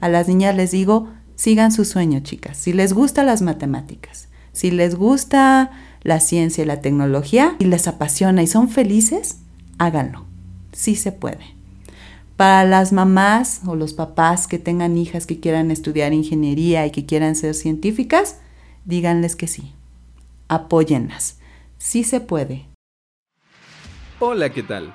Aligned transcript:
a 0.00 0.08
las 0.08 0.28
niñas 0.28 0.54
les 0.56 0.70
digo, 0.70 1.08
sigan 1.34 1.72
su 1.72 1.84
sueño, 1.84 2.20
chicas. 2.20 2.56
Si 2.56 2.72
les 2.72 2.92
gustan 2.92 3.26
las 3.26 3.42
matemáticas, 3.42 4.28
si 4.52 4.70
les 4.70 4.94
gusta 4.94 5.70
la 6.02 6.20
ciencia 6.20 6.64
y 6.64 6.66
la 6.66 6.80
tecnología 6.80 7.56
y 7.58 7.64
les 7.64 7.88
apasiona 7.88 8.42
y 8.42 8.46
son 8.46 8.68
felices, 8.68 9.38
háganlo. 9.78 10.24
Sí 10.72 10.96
se 10.96 11.12
puede. 11.12 11.56
Para 12.36 12.64
las 12.64 12.92
mamás 12.92 13.62
o 13.66 13.76
los 13.76 13.94
papás 13.94 14.46
que 14.46 14.58
tengan 14.58 14.98
hijas 14.98 15.26
que 15.26 15.40
quieran 15.40 15.70
estudiar 15.70 16.12
ingeniería 16.12 16.86
y 16.86 16.90
que 16.90 17.06
quieran 17.06 17.34
ser 17.34 17.54
científicas, 17.54 18.38
díganles 18.84 19.36
que 19.36 19.46
sí. 19.46 19.72
Apóyenlas. 20.48 21.38
Sí 21.78 22.04
se 22.04 22.20
puede. 22.20 22.66
Hola, 24.20 24.50
¿qué 24.50 24.62
tal? 24.62 24.94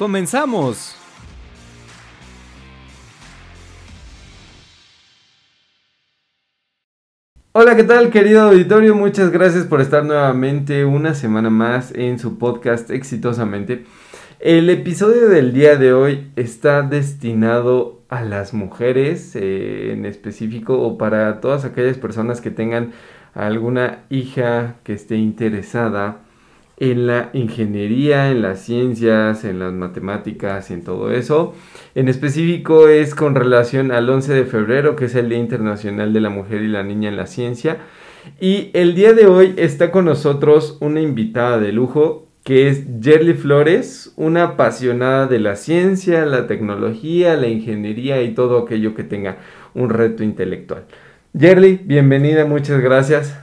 ¡Comenzamos! 0.00 0.96
Hola, 7.52 7.76
¿qué 7.76 7.84
tal 7.84 8.08
querido 8.08 8.40
auditorio? 8.40 8.94
Muchas 8.94 9.30
gracias 9.30 9.66
por 9.66 9.82
estar 9.82 10.06
nuevamente 10.06 10.86
una 10.86 11.12
semana 11.12 11.50
más 11.50 11.92
en 11.94 12.18
su 12.18 12.38
podcast 12.38 12.88
exitosamente. 12.90 13.84
El 14.38 14.70
episodio 14.70 15.28
del 15.28 15.52
día 15.52 15.76
de 15.76 15.92
hoy 15.92 16.32
está 16.34 16.80
destinado 16.80 18.00
a 18.08 18.22
las 18.22 18.54
mujeres 18.54 19.36
eh, 19.36 19.92
en 19.92 20.06
específico 20.06 20.80
o 20.80 20.96
para 20.96 21.42
todas 21.42 21.66
aquellas 21.66 21.98
personas 21.98 22.40
que 22.40 22.50
tengan 22.50 22.92
alguna 23.34 24.06
hija 24.08 24.76
que 24.82 24.94
esté 24.94 25.16
interesada 25.16 26.22
en 26.80 27.06
la 27.06 27.28
ingeniería, 27.34 28.30
en 28.30 28.40
las 28.40 28.60
ciencias, 28.60 29.44
en 29.44 29.58
las 29.58 29.72
matemáticas 29.72 30.70
y 30.70 30.74
en 30.74 30.82
todo 30.82 31.12
eso. 31.12 31.54
En 31.94 32.08
específico 32.08 32.88
es 32.88 33.14
con 33.14 33.34
relación 33.34 33.92
al 33.92 34.08
11 34.08 34.32
de 34.32 34.44
febrero, 34.46 34.96
que 34.96 35.04
es 35.04 35.14
el 35.14 35.28
Día 35.28 35.38
Internacional 35.38 36.14
de 36.14 36.20
la 36.20 36.30
Mujer 36.30 36.62
y 36.62 36.68
la 36.68 36.82
Niña 36.82 37.10
en 37.10 37.16
la 37.16 37.26
Ciencia. 37.26 37.78
Y 38.40 38.70
el 38.72 38.94
día 38.94 39.12
de 39.12 39.26
hoy 39.26 39.54
está 39.58 39.90
con 39.90 40.06
nosotros 40.06 40.78
una 40.80 41.00
invitada 41.00 41.60
de 41.60 41.72
lujo 41.72 42.26
que 42.44 42.68
es 42.68 42.86
Yerly 43.00 43.34
Flores, 43.34 44.14
una 44.16 44.44
apasionada 44.44 45.26
de 45.26 45.38
la 45.38 45.56
ciencia, 45.56 46.24
la 46.24 46.46
tecnología, 46.46 47.36
la 47.36 47.48
ingeniería 47.48 48.22
y 48.22 48.32
todo 48.32 48.58
aquello 48.58 48.94
que 48.94 49.04
tenga 49.04 49.36
un 49.74 49.90
reto 49.90 50.24
intelectual. 50.24 50.84
Yerly, 51.34 51.78
bienvenida, 51.84 52.46
muchas 52.46 52.80
gracias. 52.80 53.38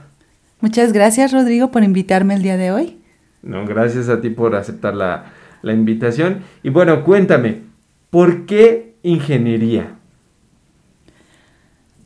Muchas 0.60 0.92
gracias 0.92 1.32
Rodrigo 1.32 1.70
por 1.70 1.84
invitarme 1.84 2.34
el 2.34 2.42
día 2.42 2.56
de 2.56 2.72
hoy. 2.72 2.97
No, 3.42 3.66
gracias 3.66 4.08
a 4.08 4.20
ti 4.20 4.30
por 4.30 4.54
aceptar 4.56 4.94
la, 4.94 5.32
la 5.62 5.72
invitación. 5.72 6.42
Y 6.62 6.70
bueno, 6.70 7.04
cuéntame, 7.04 7.62
¿por 8.10 8.46
qué 8.46 8.96
ingeniería? 9.02 9.94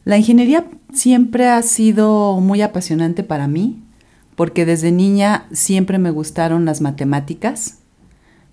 La 0.04 0.18
ingeniería 0.18 0.66
siempre 0.92 1.48
ha 1.48 1.62
sido 1.62 2.40
muy 2.40 2.60
apasionante 2.60 3.22
para 3.22 3.46
mí, 3.46 3.82
porque 4.34 4.66
desde 4.66 4.90
niña 4.90 5.46
siempre 5.52 5.98
me 5.98 6.10
gustaron 6.10 6.64
las 6.64 6.80
matemáticas. 6.80 7.78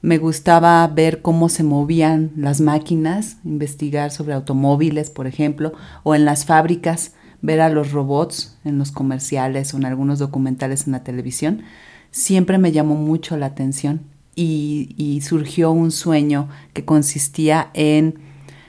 Me 0.02 0.18
gustaba 0.18 0.88
ver 0.88 1.22
cómo 1.22 1.50
se 1.50 1.64
movían 1.64 2.32
las 2.38 2.62
máquinas, 2.62 3.38
investigar 3.44 4.12
sobre 4.12 4.34
automóviles, 4.34 5.10
por 5.10 5.28
ejemplo, 5.28 5.74
o 6.04 6.16
en 6.16 6.24
las 6.24 6.46
fábricas, 6.46 7.14
ver 7.42 7.62
a 7.62 7.70
los 7.70 7.92
robots 7.92 8.58
en 8.64 8.78
los 8.78 8.92
comerciales 8.92 9.74
o 9.74 9.78
en 9.78 9.86
algunos 9.86 10.20
documentales 10.20 10.86
en 10.86 10.94
la 10.94 11.04
televisión 11.04 11.64
siempre 12.12 12.58
me 12.58 12.72
llamó 12.72 12.96
mucho 12.96 13.38
la 13.38 13.48
atención 13.48 14.02
y, 14.36 15.20
surgió 15.22 15.72
un 15.72 15.92
sueño 15.92 16.48
que 16.74 16.86
consistía 16.86 17.70
en 17.74 18.20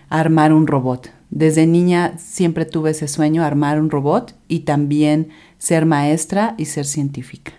armar 0.09 0.53
un 0.53 0.67
robot. 0.67 1.13
Desde 1.31 1.67
niña 1.67 2.19
siempre 2.19 2.65
tuve 2.65 2.91
ese 2.91 3.07
sueño, 3.07 3.45
armar 3.45 3.81
un 3.81 3.89
robot 3.89 4.35
y 4.49 4.61
también 4.61 5.29
ser 5.59 5.87
maestra 5.87 6.55
y 6.59 6.65
ser 6.65 6.87
científica. 6.87 7.53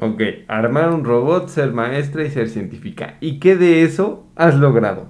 Ok, 0.00 0.22
armar 0.46 0.90
un 0.90 1.04
robot, 1.04 1.48
ser 1.48 1.72
maestra 1.72 2.24
y 2.24 2.30
ser 2.30 2.48
científica. 2.48 3.16
¿Y 3.20 3.40
qué 3.40 3.56
de 3.56 3.82
eso 3.82 4.24
has 4.36 4.54
logrado? 4.54 5.08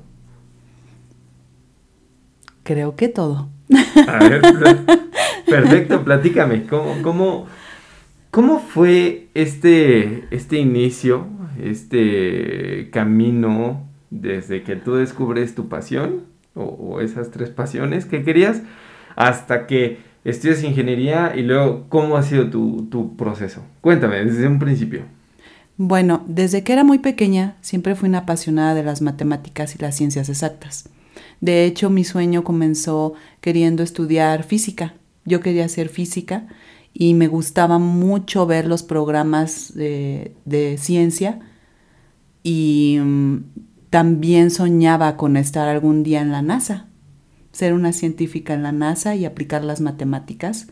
Creo 2.62 2.96
que 2.96 3.08
todo. 3.08 3.48
A 4.08 4.18
ver, 4.28 4.40
perfecto, 5.46 6.02
platícame, 6.02 6.66
¿cómo, 6.66 7.02
cómo, 7.02 7.46
¿Cómo 8.36 8.60
fue 8.60 9.28
este, 9.32 10.24
este 10.30 10.58
inicio, 10.58 11.26
este 11.58 12.90
camino 12.92 13.88
desde 14.10 14.62
que 14.62 14.76
tú 14.76 14.96
descubres 14.96 15.54
tu 15.54 15.70
pasión 15.70 16.24
o, 16.54 17.00
esas 17.00 17.30
tres 17.30 17.48
pasiones 17.48 18.04
que 18.04 18.24
querías 18.24 18.60
hasta 19.14 19.66
que 19.66 20.00
estudias 20.22 20.62
ingeniería 20.64 21.32
y 21.34 21.44
luego 21.44 21.86
cómo 21.88 22.18
ha 22.18 22.22
sido 22.22 22.50
tu, 22.50 22.86
tu 22.90 23.16
proceso? 23.16 23.62
Cuéntame 23.80 24.22
desde 24.22 24.46
un 24.46 24.58
principio. 24.58 25.04
Bueno, 25.78 26.22
desde 26.28 26.62
que 26.62 26.74
era 26.74 26.84
muy 26.84 26.98
pequeña 26.98 27.56
siempre 27.62 27.94
fui 27.94 28.10
una 28.10 28.18
apasionada 28.18 28.74
de 28.74 28.82
las 28.82 29.00
matemáticas 29.00 29.74
y 29.76 29.78
las 29.78 29.96
ciencias 29.96 30.28
exactas. 30.28 30.90
De 31.40 31.64
hecho, 31.64 31.88
mi 31.88 32.04
sueño 32.04 32.44
comenzó 32.44 33.14
queriendo 33.40 33.82
estudiar 33.82 34.42
física. 34.42 34.92
Yo 35.24 35.40
quería 35.40 35.66
ser 35.70 35.88
física 35.88 36.48
y 36.98 37.12
me 37.12 37.28
gustaba 37.28 37.78
mucho 37.78 38.46
ver 38.46 38.66
los 38.66 38.82
programas 38.82 39.74
de, 39.74 40.76
ciencia 40.78 41.40
y 42.42 42.98
mm, 42.98 43.36
también 43.90 44.50
soñaba 44.50 45.18
con 45.18 45.36
estar 45.36 45.68
algún 45.68 46.02
día 46.02 46.22
en 46.22 46.32
la 46.32 46.40
NASA, 46.40 46.86
ser 47.52 47.74
una 47.74 47.92
científica 47.92 48.54
en 48.54 48.62
la 48.62 48.72
NASA 48.72 49.14
y 49.14 49.26
aplicar 49.26 49.62
las 49.62 49.82
matemáticas 49.82 50.68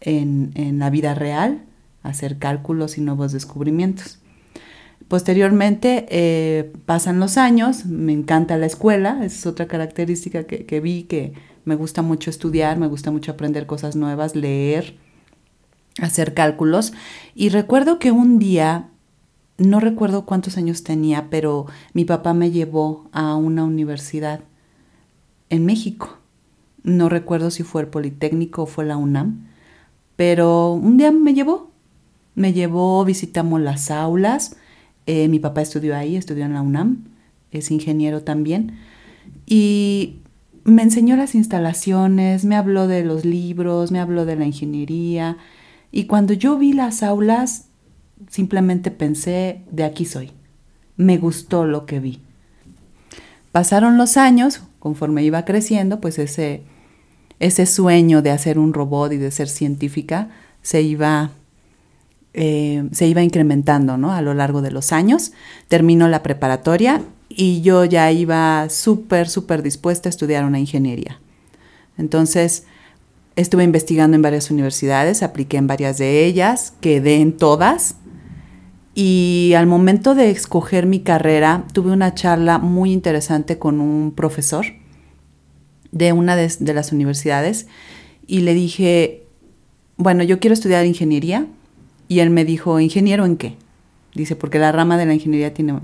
en, 0.00 0.50
la 0.80 0.90
vida 0.90 1.14
real, 1.14 1.62
hacer 2.02 2.38
cálculos 2.38 2.98
y 2.98 3.02
nuevos 3.02 3.30
descubrimientos. 3.30 4.18
Posteriormente 5.06 6.06
eh, 6.10 6.72
pasan 6.84 7.20
los 7.20 7.36
años, 7.36 7.86
me 7.86 8.12
encanta 8.12 8.56
la 8.56 8.66
escuela, 8.66 9.24
es 9.24 9.46
otra 9.46 9.68
característica 9.68 10.48
que, 10.48 10.66
que 10.66 10.80
vi 10.80 11.04
que 11.04 11.32
me 11.64 11.76
gusta 11.76 12.02
mucho 12.02 12.28
estudiar, 12.28 12.76
me 12.76 12.88
gusta 12.88 13.12
mucho 13.12 13.30
aprender 13.30 13.66
cosas 13.66 13.94
nuevas, 13.94 14.34
leer, 14.34 14.96
hacer 16.00 16.34
cálculos. 16.34 16.92
Y 17.34 17.48
recuerdo 17.48 17.98
que 17.98 18.12
un 18.12 18.38
día, 18.38 18.88
no 19.58 19.80
recuerdo 19.80 20.24
cuántos 20.26 20.56
años 20.56 20.84
tenía, 20.84 21.28
pero 21.30 21.66
mi 21.92 22.04
papá 22.04 22.34
me 22.34 22.50
llevó 22.50 23.08
a 23.12 23.36
una 23.36 23.64
universidad 23.64 24.40
en 25.48 25.66
México. 25.66 26.18
No 26.82 27.08
recuerdo 27.08 27.50
si 27.50 27.62
fue 27.62 27.82
el 27.82 27.88
Politécnico 27.88 28.62
o 28.62 28.66
fue 28.66 28.84
la 28.84 28.96
UNAM, 28.96 29.48
pero 30.16 30.72
un 30.72 30.96
día 30.96 31.12
me 31.12 31.34
llevó. 31.34 31.70
Me 32.34 32.52
llevó, 32.52 33.04
visitamos 33.04 33.60
las 33.60 33.90
aulas. 33.90 34.56
Eh, 35.06 35.28
mi 35.28 35.38
papá 35.38 35.62
estudió 35.62 35.96
ahí, 35.96 36.16
estudió 36.16 36.44
en 36.44 36.54
la 36.54 36.62
UNAM, 36.62 37.04
es 37.50 37.70
ingeniero 37.70 38.22
también. 38.22 38.78
Y 39.46 40.20
me 40.64 40.82
enseñó 40.82 41.16
las 41.16 41.34
instalaciones, 41.34 42.44
me 42.44 42.56
habló 42.56 42.86
de 42.86 43.04
los 43.04 43.24
libros, 43.24 43.90
me 43.90 43.98
habló 43.98 44.24
de 44.24 44.36
la 44.36 44.44
ingeniería, 44.46 45.36
y 45.92 46.04
cuando 46.04 46.32
yo 46.32 46.56
vi 46.58 46.72
las 46.72 47.02
aulas, 47.02 47.66
simplemente 48.28 48.90
pensé, 48.90 49.62
de 49.70 49.84
aquí 49.84 50.04
soy. 50.04 50.30
Me 50.96 51.18
gustó 51.18 51.64
lo 51.64 51.86
que 51.86 52.00
vi. 52.00 52.20
Pasaron 53.52 53.98
los 53.98 54.16
años, 54.16 54.62
conforme 54.78 55.24
iba 55.24 55.44
creciendo, 55.44 56.00
pues 56.00 56.18
ese, 56.18 56.62
ese 57.40 57.66
sueño 57.66 58.22
de 58.22 58.30
hacer 58.30 58.58
un 58.58 58.72
robot 58.72 59.12
y 59.12 59.16
de 59.16 59.30
ser 59.30 59.48
científica 59.48 60.28
se 60.62 60.82
iba, 60.82 61.30
eh, 62.34 62.88
se 62.92 63.06
iba 63.08 63.22
incrementando 63.22 63.96
¿no? 63.96 64.12
a 64.12 64.22
lo 64.22 64.34
largo 64.34 64.62
de 64.62 64.70
los 64.70 64.92
años. 64.92 65.32
Terminó 65.66 66.06
la 66.06 66.22
preparatoria 66.22 67.02
y 67.28 67.62
yo 67.62 67.84
ya 67.84 68.12
iba 68.12 68.68
súper, 68.68 69.28
súper 69.28 69.62
dispuesta 69.62 70.08
a 70.08 70.10
estudiar 70.10 70.44
una 70.44 70.60
ingeniería. 70.60 71.18
Entonces, 71.98 72.66
Estuve 73.36 73.64
investigando 73.64 74.16
en 74.16 74.22
varias 74.22 74.50
universidades, 74.50 75.22
apliqué 75.22 75.56
en 75.56 75.66
varias 75.66 75.98
de 75.98 76.24
ellas, 76.24 76.74
quedé 76.80 77.16
en 77.16 77.36
todas. 77.36 77.96
Y 78.94 79.52
al 79.56 79.66
momento 79.66 80.14
de 80.14 80.30
escoger 80.30 80.86
mi 80.86 81.00
carrera, 81.00 81.64
tuve 81.72 81.92
una 81.92 82.14
charla 82.14 82.58
muy 82.58 82.92
interesante 82.92 83.58
con 83.58 83.80
un 83.80 84.12
profesor 84.12 84.66
de 85.92 86.12
una 86.12 86.36
de, 86.36 86.74
las 86.74 86.92
universidades 86.92 87.66
y 88.26 88.40
le 88.40 88.54
dije, 88.54 89.24
bueno, 89.96 90.22
yo 90.22 90.38
quiero 90.40 90.54
estudiar 90.54 90.86
ingeniería. 90.86 91.46
Y 92.08 92.18
él 92.18 92.30
me 92.30 92.44
dijo, 92.44 92.80
¿ingeniero 92.80 93.24
en 93.24 93.36
qué? 93.36 93.56
Dice, 94.14 94.34
porque 94.34 94.58
la 94.58 94.72
rama 94.72 94.98
de 94.98 95.06
la 95.06 95.14
ingeniería 95.14 95.54
tiene, 95.54 95.74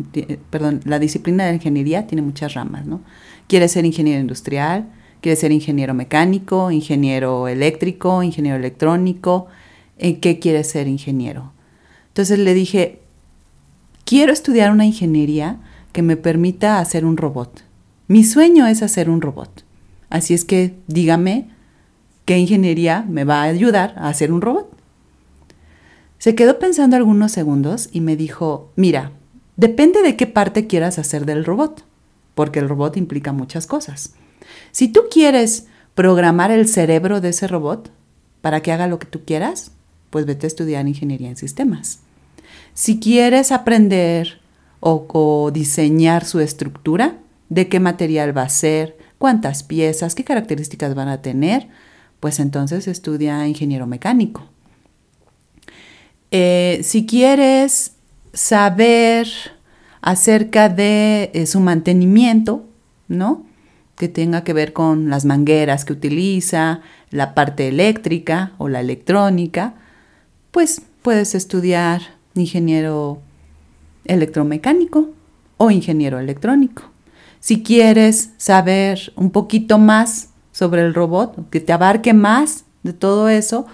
perdón, 0.50 0.80
la 0.84 0.98
disciplina 0.98 1.44
de 1.44 1.50
la 1.50 1.56
ingeniería 1.56 2.08
tiene 2.08 2.22
muchas 2.22 2.54
ramas, 2.54 2.84
¿no? 2.84 3.00
Quiere 3.46 3.68
ser 3.68 3.84
ingeniero 3.84 4.20
industrial, 4.20 4.88
quiere 5.20 5.36
ser 5.36 5.52
ingeniero 5.52 5.94
mecánico, 5.94 6.70
ingeniero 6.70 7.48
eléctrico, 7.48 8.22
ingeniero 8.22 8.58
electrónico, 8.58 9.46
¿en 9.98 10.20
qué 10.20 10.38
quiere 10.38 10.64
ser 10.64 10.88
ingeniero? 10.88 11.52
Entonces 12.08 12.38
le 12.38 12.54
dije, 12.54 13.00
quiero 14.04 14.32
estudiar 14.32 14.72
una 14.72 14.86
ingeniería 14.86 15.58
que 15.92 16.02
me 16.02 16.16
permita 16.16 16.78
hacer 16.78 17.04
un 17.04 17.16
robot. 17.16 17.64
Mi 18.08 18.24
sueño 18.24 18.66
es 18.66 18.82
hacer 18.82 19.10
un 19.10 19.20
robot. 19.20 19.64
Así 20.10 20.34
es 20.34 20.44
que 20.44 20.74
dígame 20.86 21.48
qué 22.24 22.38
ingeniería 22.38 23.04
me 23.08 23.24
va 23.24 23.42
a 23.42 23.44
ayudar 23.44 23.94
a 23.96 24.08
hacer 24.08 24.32
un 24.32 24.40
robot. 24.40 24.70
Se 26.18 26.34
quedó 26.34 26.58
pensando 26.58 26.96
algunos 26.96 27.32
segundos 27.32 27.88
y 27.92 28.00
me 28.00 28.16
dijo, 28.16 28.70
mira, 28.76 29.12
depende 29.56 30.02
de 30.02 30.16
qué 30.16 30.26
parte 30.26 30.66
quieras 30.66 30.98
hacer 30.98 31.26
del 31.26 31.44
robot, 31.44 31.84
porque 32.34 32.58
el 32.58 32.68
robot 32.68 32.96
implica 32.96 33.32
muchas 33.32 33.66
cosas. 33.66 34.14
Si 34.76 34.88
tú 34.88 35.04
quieres 35.10 35.68
programar 35.94 36.50
el 36.50 36.68
cerebro 36.68 37.22
de 37.22 37.30
ese 37.30 37.48
robot 37.48 37.90
para 38.42 38.60
que 38.60 38.72
haga 38.72 38.88
lo 38.88 38.98
que 38.98 39.06
tú 39.06 39.24
quieras, 39.24 39.70
pues 40.10 40.26
vete 40.26 40.44
a 40.44 40.48
estudiar 40.48 40.86
ingeniería 40.86 41.30
en 41.30 41.38
sistemas. 41.38 42.00
Si 42.74 43.00
quieres 43.00 43.52
aprender 43.52 44.38
o, 44.80 45.50
diseñar 45.50 46.26
su 46.26 46.40
estructura, 46.40 47.16
de 47.48 47.70
qué 47.70 47.80
material 47.80 48.36
va 48.36 48.42
a 48.42 48.50
ser, 48.50 48.98
cuántas 49.16 49.62
piezas, 49.62 50.14
qué 50.14 50.24
características 50.24 50.94
van 50.94 51.08
a 51.08 51.22
tener, 51.22 51.68
pues 52.20 52.38
entonces 52.38 52.86
estudia 52.86 53.48
ingeniero 53.48 53.86
mecánico. 53.86 54.44
Eh, 56.32 56.80
si 56.82 57.06
quieres 57.06 57.94
saber 58.34 59.26
acerca 60.02 60.68
de 60.68 61.30
eh, 61.32 61.46
su 61.46 61.60
mantenimiento, 61.60 62.66
¿no? 63.08 63.46
Que 63.96 64.08
tenga 64.08 64.44
que 64.44 64.52
ver 64.52 64.72
con 64.72 65.08
las 65.08 65.24
mangueras 65.24 65.84
que 65.84 65.92
utiliza, 65.92 66.82
la 67.10 67.34
parte 67.34 67.68
eléctrica 67.68 68.52
o 68.58 68.68
la 68.68 68.80
electrónica, 68.80 69.74
pues 70.50 70.82
puedes 71.02 71.34
estudiar 71.34 72.02
ingeniero 72.34 73.20
electromecánico 74.04 75.10
o 75.56 75.70
ingeniero 75.70 76.18
electrónico. 76.18 76.84
Si 77.40 77.62
quieres 77.62 78.30
saber 78.36 79.12
un 79.16 79.30
poquito 79.30 79.78
más 79.78 80.30
sobre 80.52 80.82
el 80.82 80.94
robot, 80.94 81.48
que 81.50 81.60
te 81.60 81.72
abarque 81.72 82.12
más 82.12 82.64
de 82.82 82.92
todo 82.92 83.28
eso, 83.28 83.66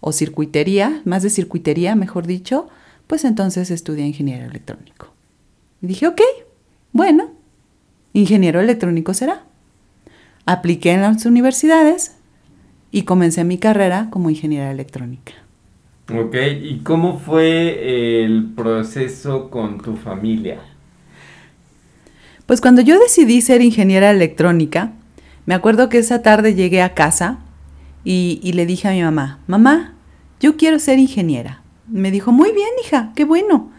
o 0.00 0.12
circuitería, 0.12 1.00
más 1.04 1.22
de 1.22 1.30
circuitería, 1.30 1.96
mejor 1.96 2.26
dicho, 2.26 2.68
pues 3.06 3.24
entonces 3.24 3.70
estudia 3.70 4.06
ingeniero 4.06 4.46
electrónico. 4.46 5.08
Y 5.82 5.86
dije, 5.88 6.06
ok, 6.06 6.20
bueno, 6.92 7.30
ingeniero 8.12 8.60
electrónico 8.60 9.14
será. 9.14 9.44
Apliqué 10.46 10.92
en 10.92 11.02
las 11.02 11.26
universidades 11.26 12.16
y 12.92 13.02
comencé 13.02 13.44
mi 13.44 13.58
carrera 13.58 14.08
como 14.10 14.30
ingeniera 14.30 14.70
electrónica. 14.70 15.32
Ok, 16.08 16.36
¿y 16.62 16.78
cómo 16.84 17.18
fue 17.18 18.22
el 18.24 18.52
proceso 18.54 19.50
con 19.50 19.78
tu 19.78 19.96
familia? 19.96 20.60
Pues 22.46 22.60
cuando 22.60 22.80
yo 22.80 22.98
decidí 23.00 23.40
ser 23.40 23.60
ingeniera 23.60 24.12
electrónica, 24.12 24.92
me 25.46 25.54
acuerdo 25.54 25.88
que 25.88 25.98
esa 25.98 26.22
tarde 26.22 26.54
llegué 26.54 26.80
a 26.80 26.94
casa 26.94 27.40
y, 28.04 28.52
le 28.52 28.66
dije 28.66 28.86
a 28.86 28.92
mi 28.92 29.02
mamá, 29.02 29.40
mamá, 29.48 29.94
yo 30.38 30.56
quiero 30.56 30.78
ser 30.78 31.00
ingeniera. 31.00 31.62
Me 31.88 32.12
dijo, 32.12 32.30
muy 32.30 32.52
bien, 32.52 32.68
hija, 32.84 33.12
qué 33.16 33.24
bueno. 33.24 33.72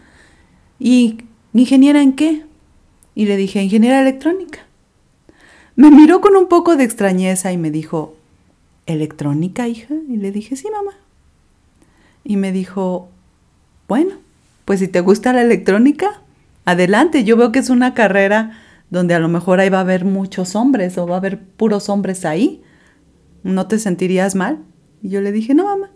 ¿Y 0.78 1.24
ingeniera 1.54 2.02
en 2.02 2.12
qué? 2.12 2.44
Y 3.14 3.24
le 3.24 3.38
dije, 3.38 3.62
ingeniera 3.62 4.02
electrónica. 4.02 4.67
Me 5.78 5.92
miró 5.92 6.20
con 6.20 6.34
un 6.34 6.48
poco 6.48 6.74
de 6.74 6.82
extrañeza 6.82 7.52
y 7.52 7.56
me 7.56 7.70
dijo, 7.70 8.16
¿electrónica, 8.86 9.68
hija? 9.68 9.94
Y 10.08 10.16
le 10.16 10.32
dije, 10.32 10.56
sí, 10.56 10.66
mamá. 10.68 10.98
Y 12.24 12.36
me 12.36 12.50
dijo, 12.50 13.08
bueno, 13.86 14.16
pues 14.64 14.80
si 14.80 14.88
te 14.88 15.00
gusta 15.00 15.32
la 15.32 15.42
electrónica, 15.42 16.20
adelante. 16.64 17.22
Yo 17.22 17.36
veo 17.36 17.52
que 17.52 17.60
es 17.60 17.70
una 17.70 17.94
carrera 17.94 18.58
donde 18.90 19.14
a 19.14 19.20
lo 19.20 19.28
mejor 19.28 19.60
ahí 19.60 19.68
va 19.68 19.78
a 19.78 19.82
haber 19.82 20.04
muchos 20.04 20.56
hombres 20.56 20.98
o 20.98 21.06
va 21.06 21.14
a 21.14 21.18
haber 21.18 21.38
puros 21.38 21.88
hombres 21.88 22.24
ahí. 22.24 22.60
¿no 23.44 23.68
te 23.68 23.78
sentirías 23.78 24.34
mal? 24.34 24.58
Y 25.00 25.10
yo 25.10 25.20
le 25.20 25.30
dije, 25.30 25.54
no, 25.54 25.64
mamá, 25.64 25.90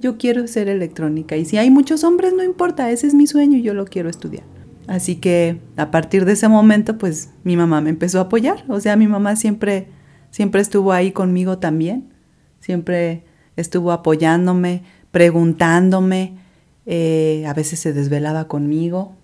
yo 0.00 0.18
quiero 0.18 0.46
ser 0.48 0.68
electrónica. 0.68 1.36
Y 1.36 1.44
si 1.44 1.58
hay 1.58 1.70
muchos 1.70 2.02
hombres, 2.02 2.32
no 2.32 2.42
importa, 2.42 2.90
ese 2.90 3.06
es 3.06 3.14
mi 3.14 3.28
sueño 3.28 3.58
y 3.58 3.62
yo 3.62 3.72
lo 3.72 3.84
quiero 3.84 4.08
estudiar. 4.08 4.44
Así 4.86 5.16
que 5.16 5.60
a 5.76 5.90
partir 5.90 6.24
de 6.24 6.32
ese 6.32 6.48
momento, 6.48 6.98
pues 6.98 7.30
mi 7.44 7.56
mamá 7.56 7.80
me 7.80 7.90
empezó 7.90 8.18
a 8.18 8.22
apoyar. 8.22 8.64
O 8.68 8.80
sea, 8.80 8.96
mi 8.96 9.06
mamá 9.06 9.36
siempre, 9.36 9.88
siempre 10.30 10.60
estuvo 10.60 10.92
ahí 10.92 11.12
conmigo 11.12 11.58
también. 11.58 12.12
Siempre 12.60 13.24
estuvo 13.56 13.92
apoyándome, 13.92 14.82
preguntándome. 15.10 16.34
Eh, 16.86 17.44
a 17.46 17.54
veces 17.54 17.78
se 17.78 17.92
desvelaba 17.92 18.48
conmigo 18.48 19.14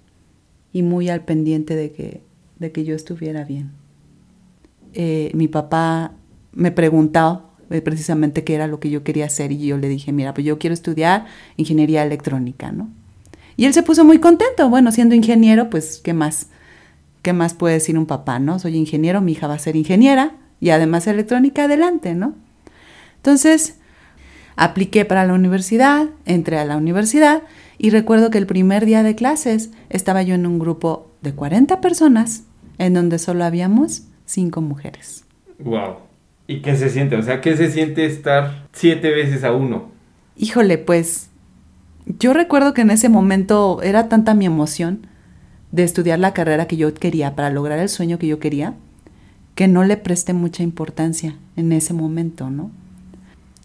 y 0.72 0.82
muy 0.82 1.08
al 1.08 1.24
pendiente 1.24 1.74
de 1.74 1.90
que, 1.90 2.22
de 2.58 2.72
que 2.72 2.84
yo 2.84 2.94
estuviera 2.94 3.44
bien. 3.44 3.72
Eh, 4.94 5.30
mi 5.34 5.48
papá 5.48 6.12
me 6.52 6.70
preguntaba 6.70 7.50
eh, 7.70 7.82
precisamente 7.82 8.44
qué 8.44 8.54
era 8.54 8.66
lo 8.66 8.80
que 8.80 8.90
yo 8.90 9.02
quería 9.02 9.26
hacer 9.26 9.52
y 9.52 9.66
yo 9.66 9.76
le 9.76 9.88
dije, 9.88 10.12
mira, 10.12 10.34
pues 10.34 10.46
yo 10.46 10.58
quiero 10.58 10.74
estudiar 10.74 11.26
ingeniería 11.56 12.02
electrónica, 12.04 12.72
¿no? 12.72 12.88
Y 13.58 13.64
él 13.64 13.74
se 13.74 13.82
puso 13.82 14.04
muy 14.04 14.20
contento, 14.20 14.68
bueno, 14.70 14.92
siendo 14.92 15.16
ingeniero, 15.16 15.68
pues, 15.68 16.00
¿qué 16.04 16.14
más? 16.14 16.46
¿Qué 17.22 17.32
más 17.32 17.54
puede 17.54 17.74
decir 17.74 17.98
un 17.98 18.06
papá, 18.06 18.38
no? 18.38 18.60
Soy 18.60 18.76
ingeniero, 18.76 19.20
mi 19.20 19.32
hija 19.32 19.48
va 19.48 19.54
a 19.54 19.58
ser 19.58 19.74
ingeniera 19.74 20.36
y 20.60 20.70
además 20.70 21.08
electrónica, 21.08 21.64
adelante, 21.64 22.14
¿no? 22.14 22.36
Entonces, 23.16 23.80
apliqué 24.54 25.04
para 25.04 25.26
la 25.26 25.34
universidad, 25.34 26.06
entré 26.24 26.56
a 26.56 26.64
la 26.64 26.76
universidad 26.76 27.42
y 27.78 27.90
recuerdo 27.90 28.30
que 28.30 28.38
el 28.38 28.46
primer 28.46 28.86
día 28.86 29.02
de 29.02 29.16
clases 29.16 29.70
estaba 29.90 30.22
yo 30.22 30.36
en 30.36 30.46
un 30.46 30.60
grupo 30.60 31.10
de 31.20 31.34
40 31.34 31.80
personas 31.80 32.44
en 32.78 32.94
donde 32.94 33.18
solo 33.18 33.44
habíamos 33.44 34.04
cinco 34.24 34.60
mujeres. 34.60 35.24
Wow. 35.58 35.96
¿Y 36.46 36.60
qué 36.62 36.76
se 36.76 36.90
siente? 36.90 37.16
O 37.16 37.22
sea, 37.24 37.40
¿qué 37.40 37.56
se 37.56 37.72
siente 37.72 38.06
estar 38.06 38.68
siete 38.72 39.10
veces 39.10 39.42
a 39.42 39.50
uno? 39.50 39.90
Híjole, 40.36 40.78
pues 40.78 41.27
yo 42.18 42.32
recuerdo 42.32 42.74
que 42.74 42.82
en 42.82 42.90
ese 42.90 43.08
momento 43.08 43.82
era 43.82 44.08
tanta 44.08 44.34
mi 44.34 44.46
emoción 44.46 45.06
de 45.72 45.84
estudiar 45.84 46.18
la 46.18 46.32
carrera 46.32 46.66
que 46.66 46.76
yo 46.76 46.92
quería 46.94 47.34
para 47.34 47.50
lograr 47.50 47.78
el 47.78 47.88
sueño 47.88 48.18
que 48.18 48.26
yo 48.26 48.38
quería, 48.38 48.74
que 49.54 49.68
no 49.68 49.84
le 49.84 49.96
presté 49.96 50.32
mucha 50.32 50.62
importancia 50.62 51.36
en 51.56 51.72
ese 51.72 51.92
momento, 51.92 52.48
¿no? 52.50 52.70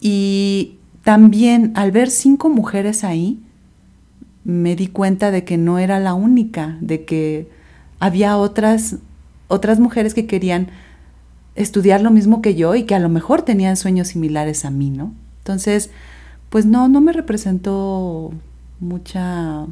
Y 0.00 0.76
también 1.02 1.72
al 1.74 1.92
ver 1.92 2.10
cinco 2.10 2.50
mujeres 2.50 3.04
ahí, 3.04 3.40
me 4.44 4.76
di 4.76 4.88
cuenta 4.88 5.30
de 5.30 5.44
que 5.44 5.56
no 5.56 5.78
era 5.78 5.98
la 5.98 6.12
única, 6.12 6.76
de 6.80 7.04
que 7.06 7.48
había 7.98 8.36
otras, 8.36 8.96
otras 9.48 9.80
mujeres 9.80 10.12
que 10.12 10.26
querían 10.26 10.68
estudiar 11.54 12.02
lo 12.02 12.10
mismo 12.10 12.42
que 12.42 12.54
yo 12.54 12.74
y 12.74 12.82
que 12.82 12.94
a 12.94 12.98
lo 12.98 13.08
mejor 13.08 13.42
tenían 13.42 13.76
sueños 13.76 14.08
similares 14.08 14.66
a 14.66 14.70
mí, 14.70 14.90
¿no? 14.90 15.14
Entonces, 15.38 15.90
pues 16.54 16.66
no, 16.66 16.88
no 16.88 17.00
me 17.00 17.12
representó 17.12 18.32
mucha, 18.78 19.66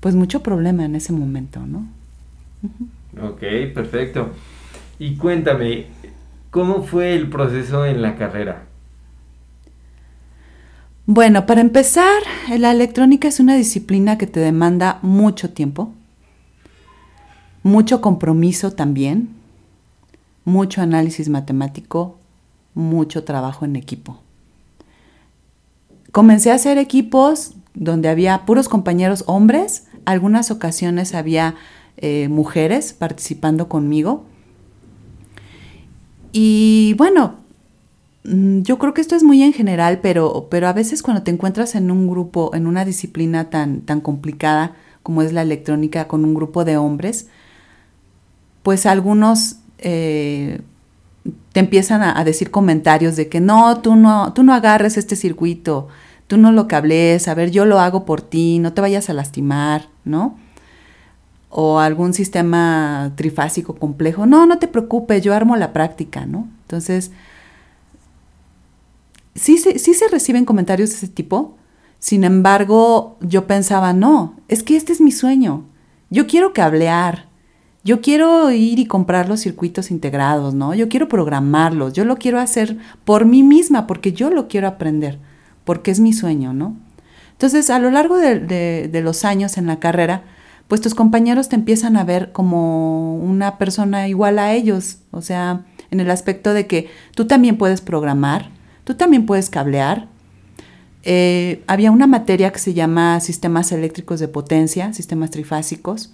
pues 0.00 0.16
mucho 0.16 0.42
problema 0.42 0.84
en 0.84 0.96
ese 0.96 1.12
momento, 1.12 1.64
¿no? 1.64 1.86
Ok, 3.22 3.38
perfecto. 3.72 4.30
Y 4.98 5.14
cuéntame, 5.14 5.86
¿cómo 6.50 6.82
fue 6.82 7.14
el 7.14 7.30
proceso 7.30 7.86
en 7.86 8.02
la 8.02 8.16
carrera? 8.16 8.64
Bueno, 11.06 11.46
para 11.46 11.60
empezar, 11.60 12.20
la 12.48 12.72
electrónica 12.72 13.28
es 13.28 13.38
una 13.38 13.54
disciplina 13.54 14.18
que 14.18 14.26
te 14.26 14.40
demanda 14.40 14.98
mucho 15.02 15.50
tiempo, 15.50 15.94
mucho 17.62 18.00
compromiso 18.00 18.72
también, 18.72 19.28
mucho 20.44 20.82
análisis 20.82 21.28
matemático, 21.28 22.18
mucho 22.74 23.22
trabajo 23.22 23.64
en 23.64 23.76
equipo. 23.76 24.20
Comencé 26.12 26.50
a 26.50 26.54
hacer 26.54 26.78
equipos 26.78 27.54
donde 27.74 28.08
había 28.08 28.44
puros 28.46 28.68
compañeros 28.68 29.24
hombres, 29.26 29.86
algunas 30.04 30.50
ocasiones 30.50 31.14
había 31.14 31.54
eh, 31.96 32.28
mujeres 32.28 32.92
participando 32.92 33.68
conmigo. 33.68 34.24
Y 36.32 36.94
bueno, 36.96 37.36
mm, 38.24 38.62
yo 38.62 38.78
creo 38.78 38.94
que 38.94 39.00
esto 39.00 39.14
es 39.14 39.22
muy 39.22 39.42
en 39.42 39.52
general, 39.52 40.00
pero, 40.02 40.48
pero 40.50 40.68
a 40.68 40.72
veces 40.72 41.02
cuando 41.02 41.22
te 41.22 41.30
encuentras 41.30 41.74
en 41.74 41.90
un 41.90 42.08
grupo, 42.08 42.54
en 42.54 42.66
una 42.66 42.84
disciplina 42.84 43.50
tan, 43.50 43.82
tan 43.82 44.00
complicada 44.00 44.74
como 45.02 45.22
es 45.22 45.32
la 45.32 45.42
electrónica, 45.42 46.08
con 46.08 46.24
un 46.24 46.34
grupo 46.34 46.64
de 46.64 46.76
hombres, 46.76 47.28
pues 48.62 48.84
algunos 48.84 49.56
eh, 49.78 50.60
te 51.52 51.60
empiezan 51.60 52.02
a, 52.02 52.22
decir 52.24 52.50
comentarios 52.50 53.16
de 53.16 53.28
que 53.28 53.40
no, 53.40 53.80
tú 53.80 53.96
no, 53.96 54.32
tú 54.32 54.42
no 54.42 54.54
agarres 54.54 54.96
este 54.96 55.16
circuito, 55.16 55.88
tú 56.26 56.36
no 56.36 56.52
lo 56.52 56.68
cables, 56.68 57.28
a 57.28 57.34
ver, 57.34 57.50
yo 57.50 57.64
lo 57.64 57.80
hago 57.80 58.04
por 58.04 58.22
ti, 58.22 58.58
no 58.58 58.72
te 58.72 58.80
vayas 58.80 59.10
a 59.10 59.14
lastimar, 59.14 59.88
¿no? 60.04 60.38
O 61.48 61.80
algún 61.80 62.14
sistema 62.14 63.12
trifásico 63.16 63.74
complejo, 63.74 64.26
no, 64.26 64.46
no 64.46 64.58
te 64.58 64.68
preocupes, 64.68 65.22
yo 65.22 65.34
armo 65.34 65.56
la 65.56 65.72
práctica, 65.72 66.24
¿no? 66.26 66.48
Entonces, 66.62 67.10
sí, 69.34 69.58
sí 69.58 69.94
se 69.94 70.08
reciben 70.08 70.44
comentarios 70.44 70.90
de 70.90 70.96
ese 70.96 71.08
tipo, 71.08 71.56
sin 71.98 72.24
embargo, 72.24 73.18
yo 73.20 73.46
pensaba, 73.46 73.92
no, 73.92 74.36
es 74.48 74.62
que 74.62 74.76
este 74.76 74.92
es 74.92 75.00
mi 75.00 75.12
sueño, 75.12 75.64
yo 76.08 76.26
quiero 76.26 76.52
cablear, 76.52 77.29
yo 77.82 78.00
quiero 78.02 78.50
ir 78.50 78.78
y 78.78 78.86
comprar 78.86 79.28
los 79.28 79.40
circuitos 79.40 79.90
integrados, 79.90 80.54
¿no? 80.54 80.74
Yo 80.74 80.88
quiero 80.88 81.08
programarlos, 81.08 81.94
yo 81.94 82.04
lo 82.04 82.16
quiero 82.16 82.38
hacer 82.38 82.76
por 83.04 83.24
mí 83.24 83.42
misma, 83.42 83.86
porque 83.86 84.12
yo 84.12 84.30
lo 84.30 84.48
quiero 84.48 84.68
aprender, 84.68 85.18
porque 85.64 85.90
es 85.90 86.00
mi 86.00 86.12
sueño, 86.12 86.52
¿no? 86.52 86.76
Entonces, 87.32 87.70
a 87.70 87.78
lo 87.78 87.90
largo 87.90 88.18
de, 88.18 89.00
los 89.02 89.24
años 89.24 89.56
en 89.56 89.66
la 89.66 89.78
carrera, 89.78 90.24
pues 90.68 90.82
tus 90.82 90.94
compañeros 90.94 91.48
te 91.48 91.56
empiezan 91.56 91.96
a 91.96 92.04
ver 92.04 92.32
como 92.32 93.16
una 93.16 93.56
persona 93.56 94.08
igual 94.08 94.38
a 94.38 94.52
ellos, 94.52 94.98
o 95.10 95.22
sea, 95.22 95.64
en 95.90 96.00
el 96.00 96.10
aspecto 96.10 96.52
de 96.52 96.66
que 96.66 96.90
tú 97.14 97.26
también 97.26 97.56
puedes 97.56 97.80
programar, 97.80 98.50
tú 98.84 98.94
también 98.94 99.24
puedes 99.24 99.48
cablear. 99.48 100.06
Eh, 101.02 101.64
había 101.66 101.90
una 101.90 102.06
materia 102.06 102.52
que 102.52 102.58
se 102.58 102.74
llama 102.74 103.18
sistemas 103.20 103.72
eléctricos 103.72 104.20
de 104.20 104.28
potencia, 104.28 104.92
sistemas 104.92 105.30
trifásicos, 105.30 106.12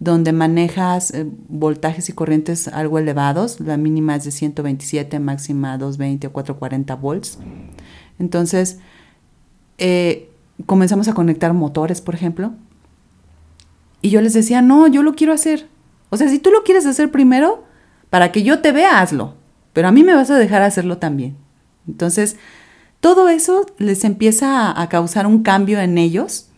donde 0.00 0.32
manejas 0.32 1.12
eh, 1.12 1.26
voltajes 1.48 2.08
y 2.08 2.14
corrientes 2.14 2.68
algo 2.68 2.98
elevados, 2.98 3.60
la 3.60 3.76
mínima 3.76 4.16
es 4.16 4.24
de 4.24 4.30
127, 4.30 5.20
máxima 5.20 5.76
220 5.76 6.26
o 6.26 6.32
440 6.32 6.94
volts. 6.96 7.38
Entonces, 8.18 8.78
eh, 9.76 10.30
comenzamos 10.64 11.06
a 11.08 11.14
conectar 11.14 11.52
motores, 11.52 12.00
por 12.00 12.14
ejemplo, 12.14 12.52
y 14.00 14.08
yo 14.08 14.22
les 14.22 14.32
decía, 14.32 14.62
no, 14.62 14.86
yo 14.88 15.02
lo 15.02 15.14
quiero 15.14 15.34
hacer. 15.34 15.68
O 16.08 16.16
sea, 16.16 16.30
si 16.30 16.38
tú 16.38 16.50
lo 16.50 16.64
quieres 16.64 16.86
hacer 16.86 17.10
primero, 17.10 17.64
para 18.08 18.32
que 18.32 18.42
yo 18.42 18.60
te 18.60 18.72
vea, 18.72 19.00
hazlo, 19.00 19.34
pero 19.74 19.88
a 19.88 19.92
mí 19.92 20.02
me 20.02 20.14
vas 20.14 20.30
a 20.30 20.38
dejar 20.38 20.62
hacerlo 20.62 20.96
también. 20.96 21.36
Entonces, 21.86 22.36
todo 23.00 23.28
eso 23.28 23.66
les 23.76 24.04
empieza 24.04 24.80
a 24.80 24.88
causar 24.88 25.26
un 25.26 25.42
cambio 25.42 25.78
en 25.78 25.98
ellos 25.98 26.49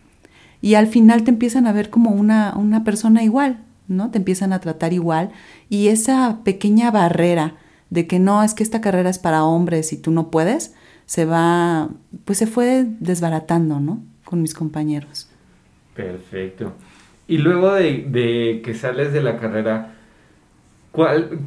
y 0.63 0.75
al 0.75 0.87
final 0.87 1.25
te 1.25 1.31
empiezan 1.31 1.67
a 1.67 1.73
ver 1.73 1.89
como 1.89 2.11
una, 2.11 2.53
una 2.55 2.85
persona 2.85 3.21
igual, 3.21 3.59
¿no? 3.89 4.11
Te 4.11 4.17
empiezan 4.17 4.53
a 4.53 4.61
tratar 4.61 4.93
igual 4.93 5.31
y 5.67 5.89
esa 5.89 6.39
pequeña 6.45 6.89
barrera 6.89 7.57
de 7.89 8.07
que 8.07 8.17
no, 8.17 8.41
es 8.43 8.53
que 8.53 8.63
esta 8.63 8.79
carrera 8.79 9.09
es 9.09 9.19
para 9.19 9.43
hombres 9.43 9.91
y 9.91 9.97
tú 9.97 10.11
no 10.11 10.31
puedes, 10.31 10.73
se 11.05 11.25
va, 11.25 11.89
pues 12.23 12.37
se 12.37 12.47
fue 12.47 12.85
desbaratando, 13.01 13.81
¿no? 13.81 14.01
Con 14.23 14.41
mis 14.41 14.53
compañeros. 14.53 15.29
Perfecto. 15.97 16.71
Y 17.27 17.39
luego 17.39 17.73
de, 17.73 18.61
que 18.63 18.73
sales 18.73 19.11
de 19.11 19.21
la 19.21 19.39
carrera, 19.39 19.95
¿cuál, 20.93 21.39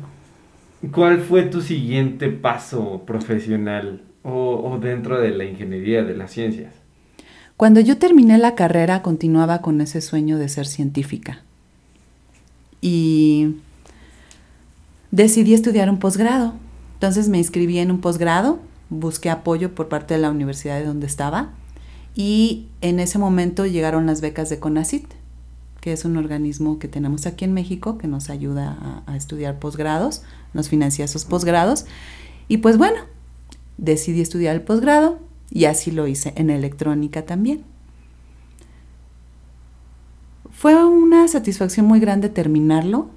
¿cuál 0.93 1.21
fue 1.21 1.45
tu 1.45 1.63
siguiente 1.63 2.29
paso 2.29 3.05
profesional 3.07 4.03
o, 4.23 4.73
o 4.73 4.79
dentro 4.79 5.19
de 5.19 5.31
la 5.31 5.45
ingeniería, 5.45 6.05
de 6.05 6.15
las 6.15 6.33
ciencias? 6.33 6.86
Cuando 7.57 7.81
yo 7.81 7.97
terminé 7.97 8.37
la 8.37 8.55
carrera 8.55 9.03
continuaba 9.03 9.63
con 9.63 9.81
ese 9.81 10.01
sueño 10.03 10.39
de 10.39 10.49
ser 10.49 10.67
científica 10.67 11.43
y 12.83 13.57
decidí 15.11 15.55
estudiar 15.55 15.89
un 15.89 15.99
posgrado. 15.99 16.55
Entonces 16.95 17.29
me 17.29 17.39
inscribí 17.39 17.79
en 17.79 17.91
un 17.91 18.01
posgrado, 18.01 18.59
busqué 18.91 19.31
apoyo 19.31 19.75
por 19.75 19.89
parte 19.89 20.15
de 20.15 20.21
la 20.21 20.31
universidad 20.31 20.79
de 20.79 20.85
donde 20.85 21.07
estaba 21.07 21.51
y 22.15 22.67
en 22.81 23.01
ese 23.01 23.19
momento 23.19 23.67
llegaron 23.67 24.07
las 24.07 24.21
becas 24.21 24.49
de 24.49 24.59
CONACIT, 24.59 25.07
que 25.81 25.93
es 25.93 26.05
un 26.05 26.17
organismo 26.17 26.79
que 26.79 26.89
tenemos 26.89 27.27
aquí 27.27 27.45
en 27.45 27.53
México 27.53 27.99
que 27.99 28.09
nos 28.09 28.31
ayuda 28.31 29.03
a, 29.07 29.17
estudiar 29.17 29.59
posgrados, 29.59 30.23
nos 30.53 30.69
financia 30.69 31.05
esos 31.05 31.25
posgrados. 31.25 31.87
Y 32.49 32.59
pues 32.59 32.79
bueno, 32.79 32.99
decidí 33.79 34.21
estudiar 34.21 34.57
el 34.57 34.63
posgrado, 34.63 35.19
y 35.51 35.65
así 35.67 35.91
lo 35.91 36.07
hice 36.07 36.33
en 36.37 36.51
electrónica 36.51 37.25
también. 37.25 37.65
Fue 40.51 40.85
una 40.85 41.29
satisfacción 41.29 41.87
muy 41.87 42.01
grande 42.01 42.29
terminarlo. 42.29 43.11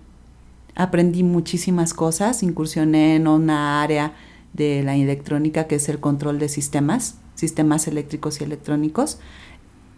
Aprendí 0.75 1.24
muchísimas 1.24 1.93
cosas, 1.93 2.43
incursioné 2.43 3.15
en 3.15 3.27
una 3.27 3.81
área 3.81 4.13
de 4.53 4.83
la 4.83 4.95
electrónica 4.95 5.67
que 5.67 5.75
es 5.75 5.89
el 5.89 6.00
control 6.00 6.39
de 6.39 6.50
sistemas, 6.50 7.15
sistemas 7.36 7.88
eléctricos 7.88 8.41
y 8.41 8.43
electrónicos. 8.43 9.19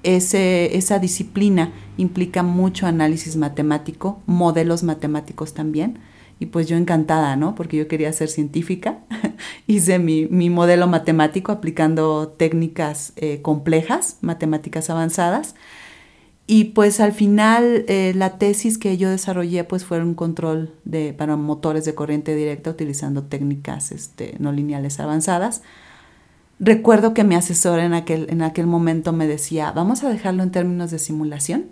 esa 0.04 1.00
disciplina 1.00 1.72
implica 1.98 2.44
mucho 2.44 2.88
análisis 2.88 3.36
matemático, 3.36 4.20
modelos 4.26 4.84
matemáticos 4.84 5.54
también 5.54 6.00
y 6.42 6.48
pues 6.48 6.68
yo 6.68 6.76
encantada, 6.76 7.36
¿no? 7.36 7.54
Porque 7.54 7.78
yo 7.78 7.88
quería 7.88 8.12
ser 8.12 8.28
científica. 8.28 8.98
Hice 9.68 10.00
mi, 10.00 10.50
modelo 10.50 10.88
matemático 10.88 11.52
aplicando 11.52 12.30
técnicas 12.30 13.14
eh, 13.16 13.44
complejas, 13.44 14.18
matemáticas 14.22 14.90
avanzadas. 14.90 15.54
Y 16.48 16.66
pues 16.66 17.00
al 17.00 17.12
final 17.12 17.86
eh, 17.88 18.14
la 18.16 18.40
tesis 18.40 18.80
que 18.80 18.98
yo 18.98 19.12
desarrollé 19.12 19.64
pues 19.66 19.86
fue 19.86 20.02
un 20.02 20.16
control 20.16 20.74
de, 20.84 21.14
para 21.14 21.36
motores 21.36 21.86
de 21.86 21.94
corriente 21.94 22.34
directa 22.34 22.72
utilizando 22.72 23.22
técnicas 23.22 23.92
este, 23.92 24.36
no 24.40 24.52
lineales 24.52 25.00
avanzadas. 25.00 25.62
Recuerdo 26.60 27.14
que 27.14 27.24
mi 27.24 27.36
asesor 27.36 27.82
en 27.82 27.94
aquel, 27.94 28.26
en 28.32 28.42
aquel 28.42 28.66
momento 28.66 29.14
me 29.14 29.28
decía, 29.28 29.72
vamos 29.74 30.04
a 30.04 30.10
dejarlo 30.10 30.42
en 30.42 30.50
términos 30.50 30.90
de 30.90 30.98
simulación. 30.98 31.66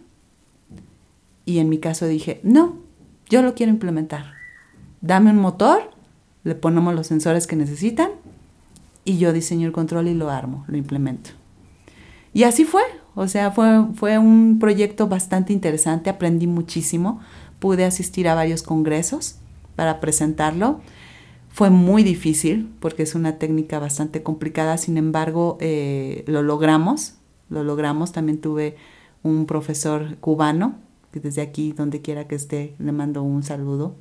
Y 1.43 1.57
en 1.57 1.69
mi 1.69 1.79
caso 1.79 2.05
dije, 2.05 2.39
no, 2.43 2.77
yo 3.29 3.41
lo 3.41 3.55
quiero 3.55 3.71
implementar 3.71 4.38
dame 5.01 5.31
un 5.31 5.37
motor, 5.37 5.91
le 6.43 6.55
ponemos 6.55 6.93
los 6.93 7.07
sensores 7.07 7.47
que 7.47 7.55
necesitan 7.55 8.11
y 9.05 9.17
yo 9.17 9.33
diseño 9.33 9.67
el 9.67 9.73
control 9.73 10.07
y 10.07 10.13
lo 10.13 10.29
armo, 10.29 10.65
lo 10.67 10.77
implemento. 10.77 11.31
Y 12.33 12.43
así 12.43 12.63
fue, 12.63 12.83
o 13.15 13.27
sea, 13.27 13.51
fue, 13.51 13.85
fue 13.95 14.17
un 14.17 14.59
proyecto 14.59 15.07
bastante 15.07 15.53
interesante, 15.53 16.09
aprendí 16.09 16.47
muchísimo, 16.47 17.19
pude 17.59 17.85
asistir 17.85 18.27
a 18.27 18.35
varios 18.35 18.61
congresos 18.61 19.37
para 19.75 19.99
presentarlo. 19.99 20.81
Fue 21.49 21.71
muy 21.71 22.03
difícil 22.03 22.71
porque 22.79 23.03
es 23.03 23.15
una 23.15 23.37
técnica 23.37 23.79
bastante 23.79 24.21
complicada, 24.21 24.77
sin 24.77 24.97
embargo, 24.97 25.57
eh, 25.59 26.23
lo 26.27 26.43
logramos, 26.43 27.15
lo 27.49 27.63
logramos. 27.63 28.11
También 28.11 28.39
tuve 28.39 28.75
un 29.23 29.47
profesor 29.47 30.17
cubano, 30.17 30.75
que 31.11 31.19
desde 31.19 31.41
aquí, 31.41 31.73
donde 31.73 32.01
quiera 32.01 32.27
que 32.27 32.35
esté, 32.35 32.75
le 32.77 32.91
mando 32.91 33.23
un 33.23 33.41
saludo 33.41 33.95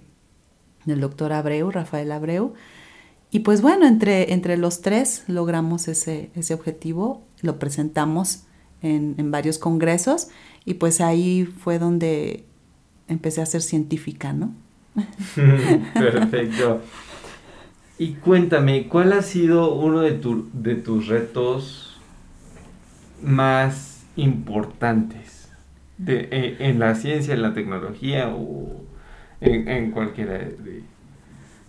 del 0.88 1.00
doctor 1.00 1.32
Abreu, 1.32 1.70
Rafael 1.70 2.10
Abreu. 2.12 2.54
Y 3.30 3.40
pues 3.40 3.60
bueno, 3.60 3.86
entre, 3.86 4.32
entre 4.32 4.56
los 4.56 4.80
tres 4.80 5.24
logramos 5.28 5.86
ese, 5.88 6.30
ese 6.34 6.54
objetivo, 6.54 7.22
lo 7.42 7.58
presentamos 7.58 8.44
en, 8.80 9.14
en, 9.18 9.30
varios 9.30 9.58
congresos 9.58 10.28
y 10.64 10.74
pues 10.74 11.00
ahí 11.00 11.44
fue 11.44 11.78
donde 11.78 12.44
empecé 13.06 13.42
a 13.42 13.46
ser 13.46 13.60
científica, 13.60 14.32
¿no? 14.32 14.54
Perfecto. 15.94 16.80
Y 17.98 18.14
cuéntame, 18.14 18.88
¿cuál 18.88 19.12
ha 19.12 19.22
sido 19.22 19.74
uno 19.74 20.00
de, 20.00 20.12
tu, 20.12 20.48
de 20.52 20.76
tus 20.76 21.08
retos 21.08 22.00
más 23.22 24.04
importantes 24.16 25.50
de, 25.98 26.28
en, 26.30 26.62
en, 26.62 26.78
la 26.78 26.94
ciencia, 26.94 27.34
en 27.34 27.42
la 27.42 27.54
tecnología 27.54 28.32
o 28.34 28.84
en, 29.40 29.90
cualquiera 29.90 30.38
de, 30.38 30.82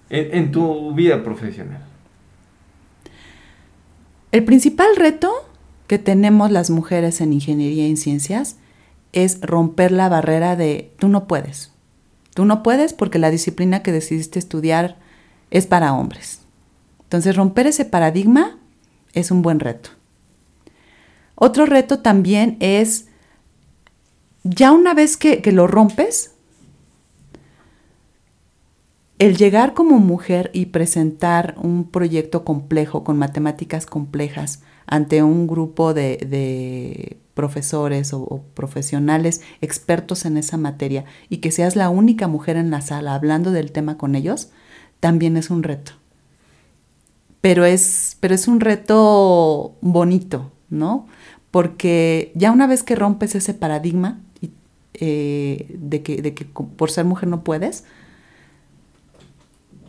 en, 0.10 0.52
tu 0.52 0.94
vida 0.94 1.24
profesional? 1.24 1.84
El 4.32 4.44
principal 4.44 4.96
reto 4.96 5.32
que 5.88 6.00
tenemos 6.00 6.52
las 6.52 6.70
mujeres 6.70 7.22
en 7.22 7.34
ingeniería 7.34 7.88
y 7.88 7.90
en 7.90 7.98
ciencias 7.98 8.58
es 9.12 9.42
romper 9.42 9.92
la 9.92 10.10
barrera 10.10 10.56
de 10.56 10.94
tú 11.00 11.08
no 11.08 11.28
puedes. 11.28 11.72
Tú 12.36 12.46
no 12.46 12.62
puedes 12.62 12.94
porque 12.94 13.18
la 13.20 13.32
disciplina 13.32 13.82
que 13.82 13.92
decidiste 13.92 14.38
estudiar 14.38 14.98
es 15.50 15.66
para 15.66 15.94
hombres. 15.94 16.42
Entonces 17.04 17.36
romper 17.36 17.66
ese 17.68 17.86
paradigma 17.86 18.60
es 19.14 19.32
un 19.32 19.42
buen 19.42 19.60
reto. 19.60 19.90
Otro 21.34 21.66
reto 21.66 22.00
también 22.00 22.58
es, 22.60 23.08
ya 24.44 24.72
una 24.72 24.94
vez 24.94 25.18
que 25.18 25.42
lo 25.52 25.66
rompes, 25.66 26.36
el 29.20 29.36
llegar 29.36 29.74
como 29.74 30.00
mujer 30.00 30.50
y 30.54 30.68
presentar 30.68 31.56
un 31.62 31.84
proyecto 31.84 32.46
complejo 32.46 33.04
con 33.04 33.18
matemáticas 33.18 33.86
complejas 33.86 34.64
ante 34.88 35.22
un 35.22 35.46
grupo 35.46 35.94
de, 35.94 37.18
profesores 37.34 38.14
o, 38.14 38.44
profesionales 38.54 39.42
expertos 39.62 40.26
en 40.26 40.38
esa 40.38 40.58
materia 40.58 41.06
y 41.30 41.38
que 41.38 41.52
seas 41.52 41.76
la 41.76 41.90
única 41.90 42.28
mujer 42.28 42.56
en 42.56 42.72
la 42.72 42.82
sala 42.82 43.14
hablando 43.14 43.52
del 43.52 43.72
tema 43.72 43.98
con 43.98 44.16
ellos, 44.16 44.50
también 45.00 45.38
es 45.38 45.50
un 45.50 45.64
reto. 45.64 45.92
Pero 47.42 47.66
es, 47.66 48.18
pero 48.20 48.36
es 48.36 48.48
un 48.48 48.60
reto 48.60 49.76
bonito, 49.82 50.52
¿no? 50.70 51.08
Porque 51.52 52.32
ya 52.36 52.52
una 52.52 52.68
vez 52.68 52.84
que 52.84 52.96
rompes 52.96 53.36
ese 53.36 53.54
paradigma 53.54 54.20
eh, 54.94 55.76
de, 55.78 56.04
que, 56.04 56.22
de 56.22 56.34
que 56.34 56.46
por 56.46 56.92
ser 56.92 57.06
mujer 57.06 57.30
no 57.30 57.44
puedes, 57.44 57.86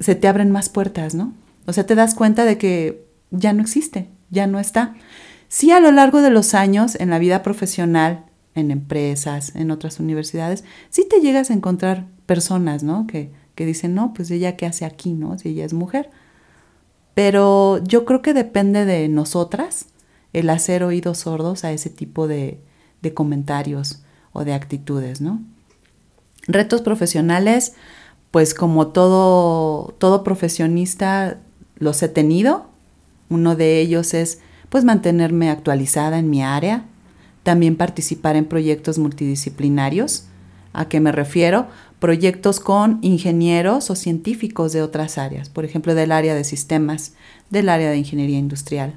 se 0.01 0.15
te 0.15 0.27
abren 0.27 0.51
más 0.51 0.69
puertas, 0.69 1.15
¿no? 1.15 1.35
O 1.67 1.73
sea, 1.73 1.87
te 1.87 1.95
das 1.95 2.15
cuenta 2.15 2.45
de 2.45 2.59
que 2.59 3.07
ya 3.31 3.53
no 3.53 3.63
existe, 3.63 4.09
ya 4.31 4.47
no 4.47 4.59
está. 4.59 4.95
Sí, 5.49 5.71
a 5.71 5.81
lo 5.81 5.93
largo 5.93 6.23
de 6.23 6.31
los 6.31 6.55
años, 6.55 6.97
en 6.99 7.11
la 7.11 7.19
vida 7.19 7.43
profesional, 7.43 8.25
en 8.55 8.71
empresas, 8.71 9.55
en 9.55 9.71
otras 9.71 10.01
universidades, 10.01 10.65
sí 10.89 11.07
te 11.09 11.21
llegas 11.21 11.51
a 11.51 11.55
encontrar 11.55 12.07
personas, 12.27 12.83
¿no? 12.83 13.07
Que, 13.07 13.33
que 13.55 13.67
dicen, 13.67 13.95
no, 13.95 14.15
pues 14.15 14.31
ella 14.31 14.57
qué 14.57 14.67
hace 14.67 14.85
aquí, 14.85 15.13
¿no? 15.13 15.39
Si 15.39 15.51
ella 15.51 15.65
es 15.65 15.73
mujer. 15.73 16.11
Pero 17.15 17.83
yo 17.85 18.05
creo 18.05 18.23
que 18.23 18.35
depende 18.35 18.85
de 18.85 19.09
nosotras 19.09 19.87
el 20.33 20.49
hacer 20.49 20.83
oídos 20.83 21.19
sordos 21.19 21.65
a 21.65 21.73
ese 21.73 21.91
tipo 21.91 22.27
de, 22.29 22.61
de 23.03 23.15
comentarios 23.15 24.03
o 24.33 24.45
de 24.45 24.55
actitudes, 24.55 25.21
¿no? 25.21 25.43
Retos 26.47 26.81
profesionales, 26.81 27.75
pues 28.31 28.55
como 28.55 28.89
todo, 28.89 29.95
todo 29.99 30.23
profesionista 30.25 31.39
los 31.79 32.03
he 32.03 32.09
tenido. 32.09 32.67
Uno 33.29 33.57
de 33.57 33.81
ellos 33.81 34.15
es 34.15 34.41
pues 34.69 34.85
mantenerme 34.85 35.51
actualizada 35.51 36.19
en 36.19 36.31
mi 36.31 36.43
área, 36.43 36.85
también 37.43 37.77
participar 37.77 38.37
en 38.37 38.45
proyectos 38.45 38.99
multidisciplinarios. 38.99 40.25
¿A 40.73 40.89
qué 40.89 41.01
me 41.01 41.11
refiero? 41.11 41.67
Proyectos 41.99 42.61
con 42.61 42.99
ingenieros 43.03 43.91
o 43.91 43.97
científicos 43.97 44.73
de 44.73 44.83
otras 44.83 45.19
áreas, 45.19 45.49
por 45.49 45.65
ejemplo, 45.65 45.95
del 45.95 46.13
área 46.13 46.35
de 46.35 46.45
sistemas, 46.45 47.15
del 47.51 47.69
área 47.69 47.91
de 47.91 47.99
ingeniería 47.99 48.39
industrial, 48.39 48.95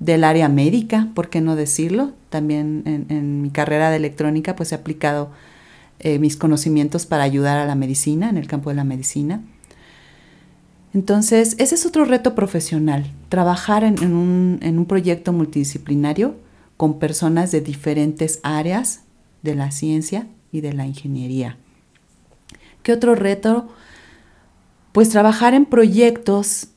del 0.00 0.24
área 0.24 0.48
médica, 0.48 1.08
¿por 1.14 1.28
qué 1.28 1.40
no 1.40 1.54
decirlo? 1.54 2.12
También 2.30 2.82
en, 2.86 3.42
mi 3.42 3.50
carrera 3.50 3.90
de 3.90 3.96
electrónica 3.96 4.56
pues 4.56 4.72
he 4.72 4.74
aplicado 4.74 5.30
eh, 6.02 6.18
mis 6.18 6.36
conocimientos 6.36 7.06
para 7.06 7.22
ayudar 7.22 7.58
a 7.58 7.66
la 7.66 7.74
medicina, 7.74 8.28
en 8.28 8.36
el 8.36 8.46
campo 8.46 8.70
de 8.70 8.76
la 8.76 8.84
medicina. 8.84 9.42
Entonces, 10.94 11.54
ese 11.58 11.74
es 11.74 11.86
otro 11.86 12.04
reto 12.04 12.34
profesional, 12.34 13.10
trabajar 13.28 13.82
en, 13.82 14.14
un, 14.14 14.58
en 14.60 14.78
un 14.78 14.84
proyecto 14.84 15.32
multidisciplinario 15.32 16.34
con 16.76 16.98
personas 16.98 17.50
de 17.50 17.60
diferentes 17.60 18.40
áreas 18.42 19.02
de 19.42 19.54
la 19.54 19.70
ciencia 19.70 20.26
y 20.50 20.60
de 20.60 20.72
la 20.72 20.86
ingeniería. 20.86 21.56
¿Qué 22.82 22.92
otro 22.92 23.14
reto? 23.14 23.68
Pues 24.92 25.08
trabajar 25.08 25.54
en 25.54 25.64
proyectos 25.64 26.68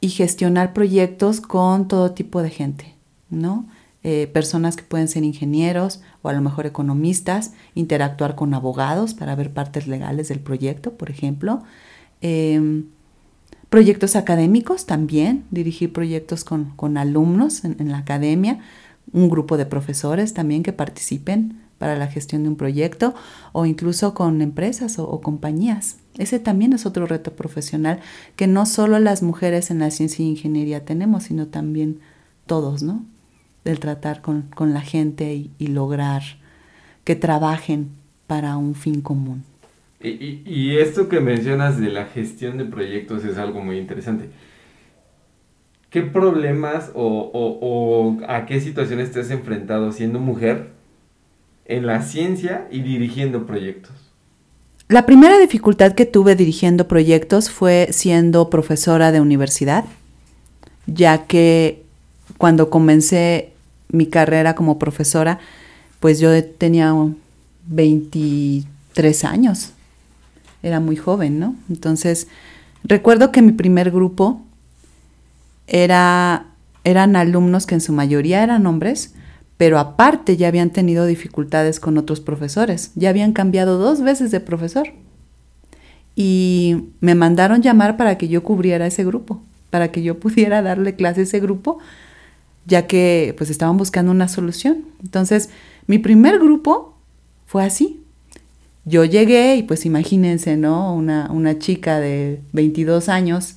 y 0.00 0.10
gestionar 0.10 0.72
proyectos 0.72 1.40
con 1.40 1.88
todo 1.88 2.12
tipo 2.12 2.42
de 2.42 2.50
gente, 2.50 2.94
¿no? 3.30 3.66
Eh, 4.08 4.28
personas 4.28 4.76
que 4.76 4.84
pueden 4.84 5.08
ser 5.08 5.24
ingenieros 5.24 6.00
o 6.22 6.28
a 6.28 6.32
lo 6.32 6.40
mejor 6.40 6.64
economistas, 6.64 7.54
interactuar 7.74 8.36
con 8.36 8.54
abogados 8.54 9.14
para 9.14 9.34
ver 9.34 9.52
partes 9.52 9.88
legales 9.88 10.28
del 10.28 10.38
proyecto, 10.38 10.92
por 10.92 11.10
ejemplo. 11.10 11.64
Em, 12.20 12.84
proyectos 13.68 14.14
académicos 14.14 14.86
también, 14.86 15.42
dirigir 15.50 15.92
proyectos 15.92 16.44
con, 16.44 16.96
alumnos 16.96 17.64
en, 17.64 17.90
la 17.90 17.98
academia, 17.98 18.60
un 19.12 19.28
grupo 19.28 19.56
de 19.56 19.66
profesores 19.66 20.34
también 20.34 20.62
que 20.62 20.72
participen 20.72 21.58
para 21.78 21.96
la 21.96 22.06
gestión 22.06 22.44
de 22.44 22.50
un 22.50 22.56
proyecto 22.56 23.12
o 23.50 23.66
incluso 23.66 24.14
con 24.14 24.40
empresas 24.40 25.00
o, 25.00 25.20
compañías. 25.20 25.96
Ese 26.16 26.38
también 26.38 26.72
es 26.74 26.86
otro 26.86 27.06
reto 27.06 27.34
profesional 27.34 27.98
que 28.36 28.46
no 28.46 28.66
solo 28.66 29.00
las 29.00 29.24
mujeres 29.24 29.72
en 29.72 29.80
la 29.80 29.90
ciencia 29.90 30.24
e 30.24 30.28
ingeniería 30.28 30.84
tenemos, 30.84 31.24
sino 31.24 31.48
también 31.48 31.98
todos, 32.46 32.84
¿no? 32.84 33.04
Del 33.66 33.80
tratar 33.80 34.22
con, 34.22 34.48
la 34.72 34.80
gente 34.80 35.48
y, 35.58 35.66
lograr 35.66 36.22
que 37.02 37.16
trabajen 37.16 37.88
para 38.28 38.56
un 38.56 38.76
fin 38.76 39.00
común. 39.00 39.42
Y, 40.00 40.76
esto 40.76 41.08
que 41.08 41.20
mencionas 41.20 41.80
de 41.80 41.88
la 41.90 42.06
gestión 42.06 42.58
de 42.58 42.64
proyectos 42.64 43.24
es 43.24 43.38
algo 43.38 43.60
muy 43.60 43.78
interesante. 43.78 44.30
¿Qué 45.90 46.02
problemas 46.02 46.92
o, 46.94 48.18
a 48.28 48.46
qué 48.46 48.60
situaciones 48.60 49.10
te 49.10 49.20
has 49.20 49.30
enfrentado 49.30 49.90
siendo 49.90 50.20
mujer 50.20 50.68
en 51.64 51.86
la 51.86 52.02
ciencia 52.02 52.68
y 52.70 52.82
dirigiendo 52.82 53.46
proyectos? 53.46 53.92
La 54.88 55.06
primera 55.06 55.40
dificultad 55.40 55.94
que 55.94 56.06
tuve 56.06 56.36
dirigiendo 56.36 56.86
proyectos 56.86 57.50
fue 57.50 57.88
siendo 57.90 58.48
profesora 58.48 59.10
de 59.10 59.20
universidad, 59.20 59.84
ya 60.86 61.26
que 61.26 61.82
cuando 62.38 62.70
comencé 62.70 63.55
mi 63.90 64.06
carrera 64.06 64.54
como 64.54 64.78
profesora, 64.78 65.38
pues 66.00 66.20
yo 66.20 66.44
tenía 66.44 66.94
23 67.66 69.24
años, 69.24 69.70
era 70.62 70.80
muy 70.80 70.96
joven, 70.96 71.38
¿no? 71.38 71.54
Entonces, 71.68 72.28
recuerdo 72.84 73.32
que 73.32 73.42
mi 73.42 73.52
primer 73.52 73.90
grupo 73.90 74.42
era, 75.66 76.46
eran 76.84 77.16
alumnos 77.16 77.66
que 77.66 77.74
en 77.74 77.80
su 77.80 77.92
mayoría 77.92 78.42
eran 78.42 78.66
hombres, 78.66 79.14
pero 79.56 79.78
aparte 79.78 80.36
ya 80.36 80.48
habían 80.48 80.70
tenido 80.70 81.06
dificultades 81.06 81.80
con 81.80 81.98
otros 81.98 82.20
profesores, 82.20 82.90
ya 82.94 83.08
habían 83.08 83.32
cambiado 83.32 83.78
dos 83.78 84.02
veces 84.02 84.30
de 84.30 84.40
profesor. 84.40 84.88
Y 86.14 86.84
me 87.00 87.14
mandaron 87.14 87.60
llamar 87.62 87.96
para 87.96 88.16
que 88.16 88.28
yo 88.28 88.42
cubriera 88.42 88.86
ese 88.86 89.04
grupo, 89.04 89.42
para 89.70 89.92
que 89.92 90.02
yo 90.02 90.18
pudiera 90.20 90.62
darle 90.62 90.94
clase 90.94 91.20
a 91.20 91.24
ese 91.24 91.40
grupo 91.40 91.78
ya 92.66 92.86
que 92.86 93.34
pues 93.38 93.50
estaban 93.50 93.76
buscando 93.76 94.10
una 94.10 94.28
solución. 94.28 94.84
Entonces, 95.02 95.50
mi 95.86 95.98
primer 95.98 96.38
grupo 96.38 96.94
fue 97.46 97.64
así. 97.64 98.02
Yo 98.84 99.04
llegué 99.04 99.56
y 99.56 99.62
pues 99.62 99.86
imagínense, 99.86 100.56
¿no? 100.56 100.94
Una, 100.94 101.30
una 101.32 101.58
chica 101.58 101.98
de 101.98 102.40
22 102.52 103.08
años 103.08 103.56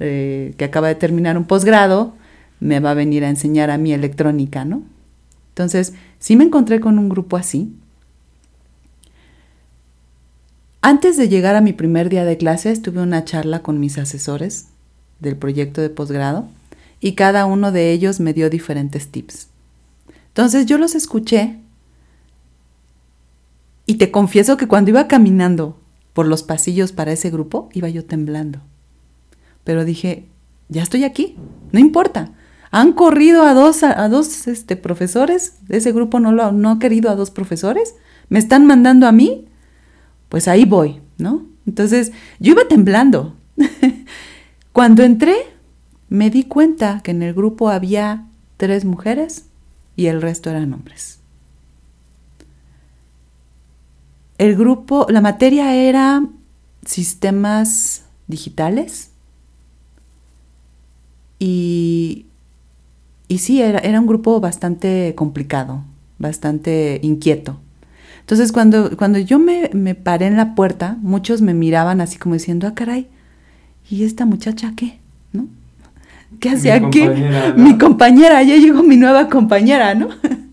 eh, 0.00 0.54
que 0.56 0.64
acaba 0.64 0.88
de 0.88 0.94
terminar 0.94 1.36
un 1.38 1.44
posgrado, 1.44 2.14
me 2.60 2.80
va 2.80 2.92
a 2.92 2.94
venir 2.94 3.24
a 3.24 3.28
enseñar 3.28 3.70
a 3.70 3.78
mí 3.78 3.92
electrónica, 3.92 4.64
¿no? 4.64 4.82
Entonces, 5.50 5.94
sí 6.18 6.36
me 6.36 6.44
encontré 6.44 6.80
con 6.80 6.98
un 6.98 7.08
grupo 7.08 7.36
así. 7.36 7.74
Antes 10.80 11.16
de 11.16 11.28
llegar 11.28 11.54
a 11.54 11.60
mi 11.60 11.72
primer 11.72 12.08
día 12.08 12.24
de 12.24 12.36
clases, 12.36 12.82
tuve 12.82 13.00
una 13.00 13.24
charla 13.24 13.60
con 13.60 13.78
mis 13.78 13.98
asesores 13.98 14.66
del 15.20 15.36
proyecto 15.36 15.80
de 15.80 15.90
posgrado 15.90 16.48
y 17.02 17.12
cada 17.12 17.44
uno 17.46 17.72
de 17.72 17.90
ellos 17.90 18.20
me 18.20 18.32
dio 18.32 18.48
diferentes 18.48 19.08
tips. 19.08 19.48
Entonces 20.28 20.66
yo 20.66 20.78
los 20.78 20.94
escuché 20.94 21.58
y 23.84 23.96
te 23.96 24.12
confieso 24.12 24.56
que 24.56 24.68
cuando 24.68 24.90
iba 24.90 25.08
caminando 25.08 25.76
por 26.12 26.26
los 26.26 26.44
pasillos 26.44 26.92
para 26.92 27.10
ese 27.10 27.28
grupo, 27.30 27.68
iba 27.72 27.88
yo 27.88 28.04
temblando. 28.04 28.60
Pero 29.64 29.84
dije, 29.84 30.28
ya 30.68 30.82
estoy 30.84 31.02
aquí, 31.02 31.36
no 31.72 31.80
importa. 31.80 32.32
Han 32.70 32.92
corrido 32.92 33.42
a 33.42 33.52
dos, 33.52 33.82
a, 33.82 34.08
dos 34.08 34.46
este, 34.46 34.76
profesores, 34.76 35.56
ese 35.68 35.90
grupo 35.90 36.20
no, 36.20 36.30
lo, 36.30 36.52
no 36.52 36.70
ha 36.70 36.78
querido 36.78 37.10
a 37.10 37.16
dos 37.16 37.32
profesores, 37.32 37.96
me 38.28 38.38
están 38.38 38.64
mandando 38.64 39.08
a 39.08 39.12
mí, 39.12 39.48
pues 40.28 40.46
ahí 40.46 40.64
voy, 40.64 41.00
¿no? 41.18 41.46
Entonces 41.66 42.12
yo 42.38 42.52
iba 42.52 42.68
temblando. 42.68 43.36
Cuando 44.72 45.02
entré, 45.02 45.51
me 46.12 46.28
di 46.28 46.44
cuenta 46.44 47.00
que 47.02 47.10
en 47.10 47.22
el 47.22 47.32
grupo 47.32 47.70
había 47.70 48.26
tres 48.58 48.84
mujeres 48.84 49.46
y 49.96 50.08
el 50.08 50.20
resto 50.20 50.50
eran 50.50 50.74
hombres. 50.74 51.20
El 54.36 54.54
grupo, 54.54 55.06
la 55.08 55.22
materia 55.22 55.74
era 55.74 56.28
sistemas 56.84 58.04
digitales 58.26 59.10
y, 61.38 62.26
y 63.28 63.38
sí, 63.38 63.62
era, 63.62 63.78
era 63.78 63.98
un 63.98 64.06
grupo 64.06 64.38
bastante 64.38 65.14
complicado, 65.16 65.82
bastante 66.18 67.00
inquieto. 67.02 67.58
Entonces 68.20 68.52
cuando, 68.52 68.98
cuando 68.98 69.18
yo 69.18 69.38
me, 69.38 69.70
me, 69.72 69.94
paré 69.94 70.26
en 70.26 70.36
la 70.36 70.54
puerta, 70.54 70.98
muchos 71.00 71.40
me 71.40 71.54
miraban 71.54 72.02
así 72.02 72.18
como 72.18 72.34
diciendo, 72.34 72.66
ah, 72.66 72.74
caray, 72.74 73.08
¿y 73.88 74.04
esta 74.04 74.26
muchacha 74.26 74.74
qué? 74.76 75.01
¿Qué 76.40 76.50
hace 76.50 76.72
aquí? 76.72 77.04
Mi 77.56 77.78
compañera, 77.78 78.42
ya 78.42 78.56
llegó 78.56 78.82
mi 78.82 78.96
nueva 78.96 79.28
compañera, 79.28 79.94
¿no? 79.94 80.08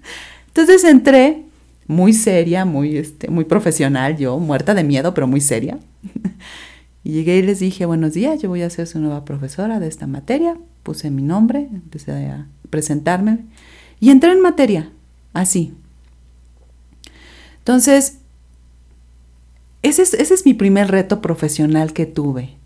Entonces 0.48 0.84
entré 0.84 1.46
muy 1.88 2.14
seria, 2.14 2.66
muy, 2.66 2.98
este, 2.98 3.30
muy 3.30 3.46
profesional, 3.46 4.18
yo 4.18 4.38
muerta 4.38 4.76
de 4.76 4.84
miedo, 4.84 5.14
pero 5.14 5.28
muy 5.28 5.42
seria. 5.42 5.80
y 7.04 7.12
llegué 7.12 7.38
y 7.38 7.42
les 7.42 7.60
dije, 7.60 7.86
buenos 7.86 8.14
días, 8.14 8.42
yo 8.42 8.50
voy 8.50 8.62
a 8.62 8.70
ser 8.70 8.86
su 8.86 9.00
nueva 9.00 9.26
profesora 9.26 9.80
de 9.80 9.88
esta 9.88 10.06
materia. 10.06 10.56
Puse 10.84 11.10
mi 11.10 11.24
nombre, 11.24 11.68
empecé 11.72 12.12
a 12.12 12.48
presentarme 12.70 13.40
y 14.00 14.12
entré 14.12 14.32
en 14.32 14.42
materia, 14.42 14.92
así. 15.34 15.74
Entonces, 17.58 18.20
ese 19.82 20.02
es, 20.02 20.14
ese 20.14 20.34
es 20.34 20.46
mi 20.46 20.54
primer 20.54 20.92
reto 20.92 21.22
profesional 21.22 21.94
que 21.94 22.06
tuve. 22.06 22.59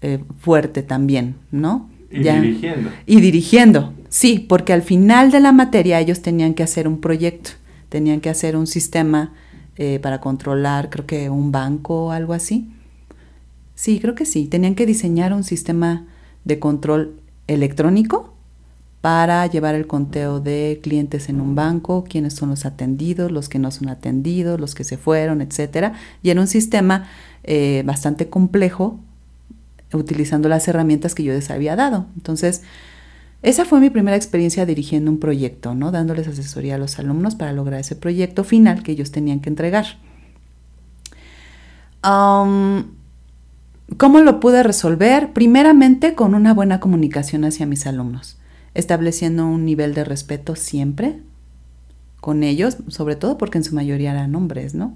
Eh, 0.00 0.22
fuerte 0.38 0.82
también, 0.82 1.36
¿no? 1.50 1.90
Y 2.10 2.20
dirigiendo. 2.20 2.90
Y 3.06 3.20
dirigiendo, 3.20 3.92
sí, 4.08 4.46
porque 4.48 4.72
al 4.72 4.82
final 4.82 5.30
de 5.30 5.40
la 5.40 5.52
materia 5.52 6.00
ellos 6.00 6.22
tenían 6.22 6.54
que 6.54 6.62
hacer 6.62 6.88
un 6.88 7.00
proyecto, 7.00 7.50
tenían 7.88 8.20
que 8.20 8.30
hacer 8.30 8.56
un 8.56 8.66
sistema 8.66 9.32
eh, 9.76 9.98
para 10.00 10.20
controlar, 10.20 10.88
creo 10.88 11.06
que 11.06 11.30
un 11.30 11.52
banco 11.52 12.06
o 12.06 12.10
algo 12.10 12.32
así. 12.32 12.70
Sí, 13.74 14.00
creo 14.00 14.14
que 14.14 14.24
sí, 14.24 14.46
tenían 14.46 14.74
que 14.74 14.86
diseñar 14.86 15.32
un 15.32 15.44
sistema 15.44 16.06
de 16.44 16.58
control 16.58 17.20
electrónico 17.46 18.34
para 19.00 19.46
llevar 19.46 19.74
el 19.74 19.86
conteo 19.86 20.40
de 20.40 20.80
clientes 20.82 21.28
en 21.28 21.40
un 21.40 21.54
banco, 21.54 22.04
quiénes 22.08 22.34
son 22.34 22.50
los 22.50 22.66
atendidos, 22.66 23.30
los 23.30 23.48
que 23.48 23.58
no 23.58 23.70
son 23.70 23.88
atendidos, 23.88 24.58
los 24.58 24.74
que 24.74 24.84
se 24.84 24.96
fueron, 24.96 25.40
etcétera. 25.40 25.92
Y 26.22 26.30
era 26.30 26.40
un 26.40 26.48
sistema 26.48 27.08
eh, 27.44 27.82
bastante 27.86 28.28
complejo 28.28 28.98
utilizando 29.92 30.48
las 30.48 30.68
herramientas 30.68 31.14
que 31.14 31.24
yo 31.24 31.32
les 31.32 31.50
había 31.50 31.76
dado. 31.76 32.06
Entonces, 32.16 32.62
esa 33.42 33.64
fue 33.64 33.80
mi 33.80 33.90
primera 33.90 34.16
experiencia 34.16 34.66
dirigiendo 34.66 35.10
un 35.10 35.18
proyecto, 35.18 35.74
¿no? 35.74 35.92
Dándoles 35.92 36.26
asesoría 36.26 36.74
a 36.74 36.78
los 36.78 36.98
alumnos 36.98 37.36
para 37.36 37.52
lograr 37.52 37.80
ese 37.80 37.96
proyecto 37.96 38.44
final 38.44 38.82
que 38.82 38.92
ellos 38.92 39.12
tenían 39.12 39.40
que 39.40 39.48
entregar. 39.48 39.86
¿Cómo 42.02 44.20
lo 44.20 44.40
pude 44.40 44.62
resolver? 44.62 45.32
Primeramente 45.32 46.14
con 46.14 46.34
una 46.34 46.54
buena 46.54 46.80
comunicación 46.80 47.44
hacia 47.44 47.66
mis 47.66 47.86
alumnos, 47.86 48.38
estableciendo 48.74 49.46
un 49.46 49.64
nivel 49.64 49.94
de 49.94 50.04
respeto 50.04 50.56
siempre 50.56 51.20
con 52.20 52.42
ellos, 52.42 52.78
sobre 52.88 53.16
todo 53.16 53.38
porque 53.38 53.58
en 53.58 53.64
su 53.64 53.74
mayoría 53.74 54.12
eran 54.12 54.34
hombres, 54.34 54.74
¿no? 54.74 54.94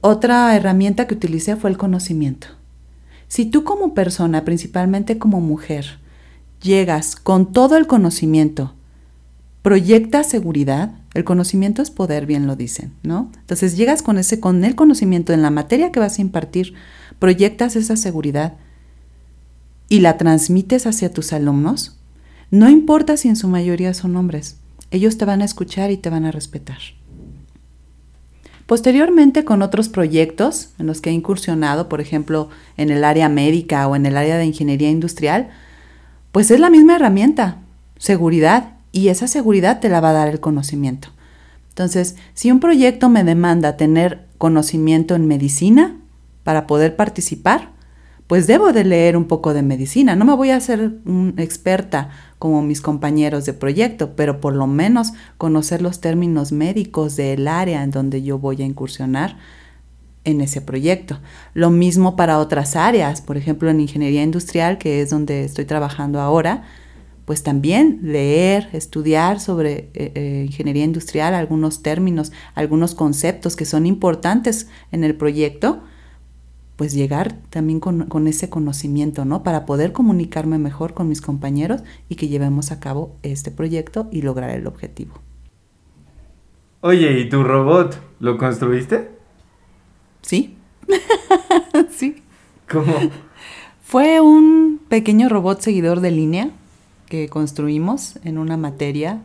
Otra 0.00 0.54
herramienta 0.56 1.06
que 1.06 1.14
utilicé 1.14 1.56
fue 1.56 1.70
el 1.70 1.78
conocimiento. 1.78 2.48
Si 3.32 3.46
tú 3.46 3.64
como 3.64 3.94
persona, 3.94 4.44
principalmente 4.44 5.16
como 5.16 5.40
mujer, 5.40 5.98
llegas 6.60 7.16
con 7.16 7.50
todo 7.50 7.78
el 7.78 7.86
conocimiento, 7.86 8.74
proyectas 9.62 10.28
seguridad, 10.28 10.92
el 11.14 11.24
conocimiento 11.24 11.80
es 11.80 11.90
poder, 11.90 12.26
bien 12.26 12.46
lo 12.46 12.56
dicen, 12.56 12.92
¿no? 13.02 13.32
Entonces 13.38 13.74
llegas 13.74 14.02
con 14.02 14.18
ese 14.18 14.38
con 14.38 14.62
el 14.64 14.74
conocimiento 14.74 15.32
en 15.32 15.40
la 15.40 15.48
materia 15.48 15.90
que 15.92 15.98
vas 15.98 16.18
a 16.18 16.20
impartir, 16.20 16.74
proyectas 17.18 17.74
esa 17.74 17.96
seguridad 17.96 18.52
y 19.88 20.00
la 20.00 20.18
transmites 20.18 20.86
hacia 20.86 21.10
tus 21.10 21.32
alumnos, 21.32 21.96
no 22.50 22.68
importa 22.68 23.16
si 23.16 23.28
en 23.28 23.36
su 23.36 23.48
mayoría 23.48 23.94
son 23.94 24.14
hombres, 24.16 24.58
ellos 24.90 25.16
te 25.16 25.24
van 25.24 25.40
a 25.40 25.46
escuchar 25.46 25.90
y 25.90 25.96
te 25.96 26.10
van 26.10 26.26
a 26.26 26.32
respetar. 26.32 26.80
Posteriormente, 28.72 29.44
con 29.44 29.60
otros 29.60 29.90
proyectos 29.90 30.70
en 30.78 30.86
los 30.86 31.02
que 31.02 31.10
he 31.10 31.12
incursionado, 31.12 31.90
por 31.90 32.00
ejemplo, 32.00 32.48
en 32.78 32.88
el 32.88 33.04
área 33.04 33.28
médica 33.28 33.86
o 33.86 33.96
en 33.96 34.06
el 34.06 34.16
área 34.16 34.38
de 34.38 34.46
ingeniería 34.46 34.88
industrial, 34.88 35.50
pues 36.32 36.50
es 36.50 36.58
la 36.58 36.70
misma 36.70 36.96
herramienta, 36.96 37.58
seguridad, 37.98 38.76
y 38.90 39.08
esa 39.08 39.26
seguridad 39.26 39.80
te 39.80 39.90
la 39.90 40.00
va 40.00 40.08
a 40.08 40.14
dar 40.14 40.28
el 40.28 40.40
conocimiento. 40.40 41.08
Entonces, 41.68 42.16
si 42.32 42.50
un 42.50 42.60
proyecto 42.60 43.10
me 43.10 43.24
demanda 43.24 43.76
tener 43.76 44.24
conocimiento 44.38 45.16
en 45.16 45.28
medicina, 45.28 45.98
para 46.42 46.66
poder 46.66 46.96
participar, 46.96 47.72
pues 48.32 48.46
debo 48.46 48.72
de 48.72 48.84
leer 48.84 49.18
un 49.18 49.26
poco 49.26 49.52
de 49.52 49.60
medicina. 49.60 50.16
No 50.16 50.24
me 50.24 50.34
voy 50.34 50.48
a 50.48 50.56
hacer 50.56 50.94
una 51.04 51.42
experta 51.42 52.08
como 52.38 52.62
mis 52.62 52.80
compañeros 52.80 53.44
de 53.44 53.52
proyecto, 53.52 54.16
pero 54.16 54.40
por 54.40 54.54
lo 54.54 54.66
menos 54.66 55.12
conocer 55.36 55.82
los 55.82 56.00
términos 56.00 56.50
médicos 56.50 57.14
del 57.16 57.46
área 57.46 57.82
en 57.82 57.90
donde 57.90 58.22
yo 58.22 58.38
voy 58.38 58.62
a 58.62 58.64
incursionar 58.64 59.36
en 60.24 60.40
ese 60.40 60.62
proyecto. 60.62 61.20
Lo 61.52 61.68
mismo 61.68 62.16
para 62.16 62.38
otras 62.38 62.74
áreas, 62.74 63.20
por 63.20 63.36
ejemplo 63.36 63.68
en 63.68 63.82
ingeniería 63.82 64.22
industrial, 64.22 64.78
que 64.78 65.02
es 65.02 65.10
donde 65.10 65.44
estoy 65.44 65.66
trabajando 65.66 66.18
ahora, 66.18 66.62
pues 67.26 67.42
también 67.42 67.98
leer, 68.02 68.70
estudiar 68.72 69.40
sobre 69.40 69.90
eh, 69.92 70.12
eh, 70.14 70.44
ingeniería 70.46 70.84
industrial, 70.84 71.34
algunos 71.34 71.82
términos, 71.82 72.32
algunos 72.54 72.94
conceptos 72.94 73.56
que 73.56 73.66
son 73.66 73.84
importantes 73.84 74.68
en 74.90 75.04
el 75.04 75.16
proyecto 75.16 75.82
pues 76.82 76.94
llegar 76.94 77.36
también 77.48 77.78
con, 77.78 78.26
ese 78.26 78.50
conocimiento, 78.50 79.24
¿no? 79.24 79.44
Para 79.44 79.66
poder 79.66 79.92
comunicarme 79.92 80.58
mejor 80.58 80.94
con 80.94 81.08
mis 81.08 81.20
compañeros 81.20 81.84
y 82.08 82.16
que 82.16 82.26
llevemos 82.26 82.72
a 82.72 82.80
cabo 82.80 83.14
este 83.22 83.52
proyecto 83.52 84.08
y 84.10 84.22
lograr 84.22 84.50
el 84.50 84.66
objetivo. 84.66 85.14
Oye, 86.80 87.20
¿y 87.20 87.28
tu 87.28 87.44
robot 87.44 88.00
lo 88.18 88.36
construiste? 88.36 89.12
Sí. 90.22 90.56
sí. 91.96 92.20
¿Cómo? 92.68 92.92
Fue 93.84 94.20
un 94.20 94.80
pequeño 94.88 95.28
robot 95.28 95.60
seguidor 95.60 96.00
de 96.00 96.10
línea 96.10 96.50
que 97.06 97.28
construimos 97.28 98.18
en 98.24 98.38
una 98.38 98.56
materia 98.56 99.22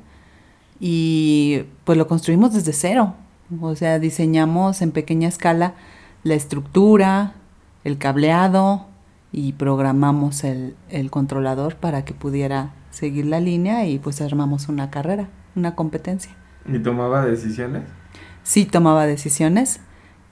y 0.80 1.64
pues 1.86 1.98
lo 1.98 2.08
construimos 2.08 2.54
desde 2.54 2.74
cero. 2.74 3.16
O 3.60 3.76
sea, 3.76 3.98
diseñamos 3.98 4.84
en 4.84 4.92
pequeña 4.92 5.28
escala 5.28 5.74
la 6.22 6.36
estructura, 6.36 7.34
el 7.88 7.98
cableado 7.98 8.86
y 9.32 9.54
programamos 9.54 10.44
el, 10.44 10.76
controlador 11.10 11.78
para 11.78 12.04
que 12.04 12.14
pudiera 12.14 12.74
seguir 12.92 13.26
la 13.26 13.40
línea 13.40 13.88
y 13.88 13.98
pues 13.98 14.20
armamos 14.20 14.68
una 14.68 14.90
carrera, 14.90 15.30
una 15.56 15.74
competencia. 15.74 16.36
¿Y 16.66 16.80
tomaba 16.80 17.26
decisiones? 17.26 17.84
Sí, 18.44 18.66
tomaba 18.66 19.06
decisiones. 19.06 19.80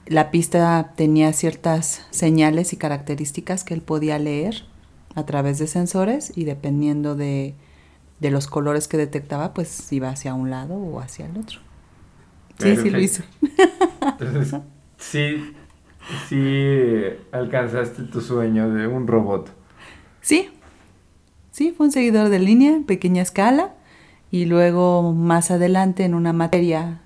La 0.06 0.30
pista 0.30 0.92
tenía 0.96 1.32
ciertas 1.32 2.06
señales 2.10 2.74
y 2.74 2.76
características 2.76 3.64
que 3.64 3.72
él 3.72 3.80
podía 3.80 4.18
leer 4.18 4.66
a 5.14 5.24
través 5.24 5.58
de 5.58 5.66
sensores 5.66 6.36
y 6.36 6.44
dependiendo 6.44 7.16
de, 7.16 7.54
de 8.20 8.30
los 8.30 8.48
colores 8.48 8.86
que 8.86 8.98
detectaba, 8.98 9.54
pues 9.54 9.90
iba 9.94 10.10
hacia 10.10 10.34
un 10.34 10.50
lado 10.50 10.74
o 10.74 11.00
hacia 11.00 11.24
el 11.24 11.38
otro. 11.38 11.60
Sí, 12.58 12.76
sí 12.76 12.90
lo 12.90 13.00
hizo. 13.00 13.22
Entonces, 14.20 14.60
sí, 14.98 15.55
sí 16.28 17.02
alcanzaste 17.32 18.04
tu 18.04 18.20
sueño 18.20 18.70
de 18.70 18.86
un 18.86 19.06
robot. 19.06 19.50
Sí, 20.20 20.50
sí, 21.50 21.72
fue 21.76 21.86
un 21.86 21.92
seguidor 21.92 22.28
de 22.28 22.38
línea 22.38 22.72
en 22.72 22.84
pequeña 22.84 23.22
escala 23.22 23.74
y 24.30 24.46
luego 24.46 25.12
más 25.12 25.50
adelante 25.50 26.04
en 26.04 26.14
una 26.14 26.32
materia 26.32 27.00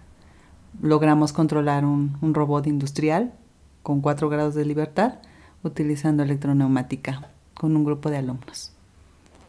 logramos 0.83 1.33
controlar 1.33 1.85
un, 1.85 2.17
un 2.21 2.35
robot 2.35 2.67
industrial 2.67 3.33
con 3.83 4.01
cuatro 4.01 4.29
grados 4.29 4.55
de 4.55 4.65
libertad 4.65 5.15
utilizando 5.63 6.23
electroneumática 6.23 7.29
con 7.55 7.77
un 7.77 7.85
grupo 7.85 8.11
de 8.11 8.19
alumnos. 8.19 8.73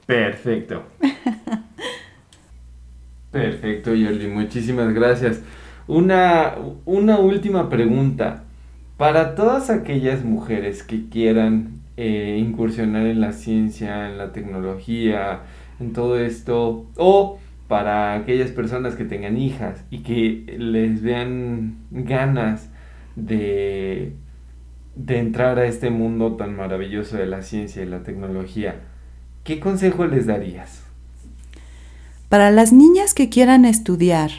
Perfecto. 0.05 0.83
Perfecto, 3.31 3.91
Jordi, 3.91 4.27
muchísimas 4.27 4.93
gracias. 4.93 5.41
Una, 5.87 6.55
una 6.85 7.17
última 7.19 7.69
pregunta. 7.69 8.43
Para 9.01 9.33
todas 9.33 9.71
aquellas 9.71 10.23
mujeres 10.23 10.83
que 10.83 11.09
quieran 11.09 11.81
eh, 11.97 12.37
incursionar 12.39 13.07
en 13.07 13.19
la 13.19 13.33
ciencia, 13.33 14.07
en 14.07 14.19
la 14.19 14.31
tecnología, 14.31 15.39
en 15.79 15.91
todo 15.91 16.19
esto, 16.19 16.85
o 16.97 17.39
para 17.67 18.13
aquellas 18.13 18.51
personas 18.51 18.93
que 18.93 19.03
tengan 19.03 19.37
hijas 19.37 19.83
y 19.89 20.03
que 20.03 20.55
les 20.55 21.01
vean 21.01 21.77
ganas 21.89 22.69
de, 23.15 24.13
de 24.95 25.17
entrar 25.17 25.57
a 25.57 25.65
este 25.65 25.89
mundo 25.89 26.35
tan 26.35 26.55
maravilloso 26.55 27.17
de 27.17 27.25
la 27.25 27.41
ciencia 27.41 27.81
y 27.81 27.87
la 27.87 28.03
tecnología, 28.03 28.81
¿qué 29.43 29.59
consejo 29.59 30.05
les 30.05 30.27
darías? 30.27 30.83
Para 32.29 32.51
las 32.51 32.71
niñas 32.71 33.15
que 33.15 33.29
quieran 33.29 33.65
estudiar 33.65 34.29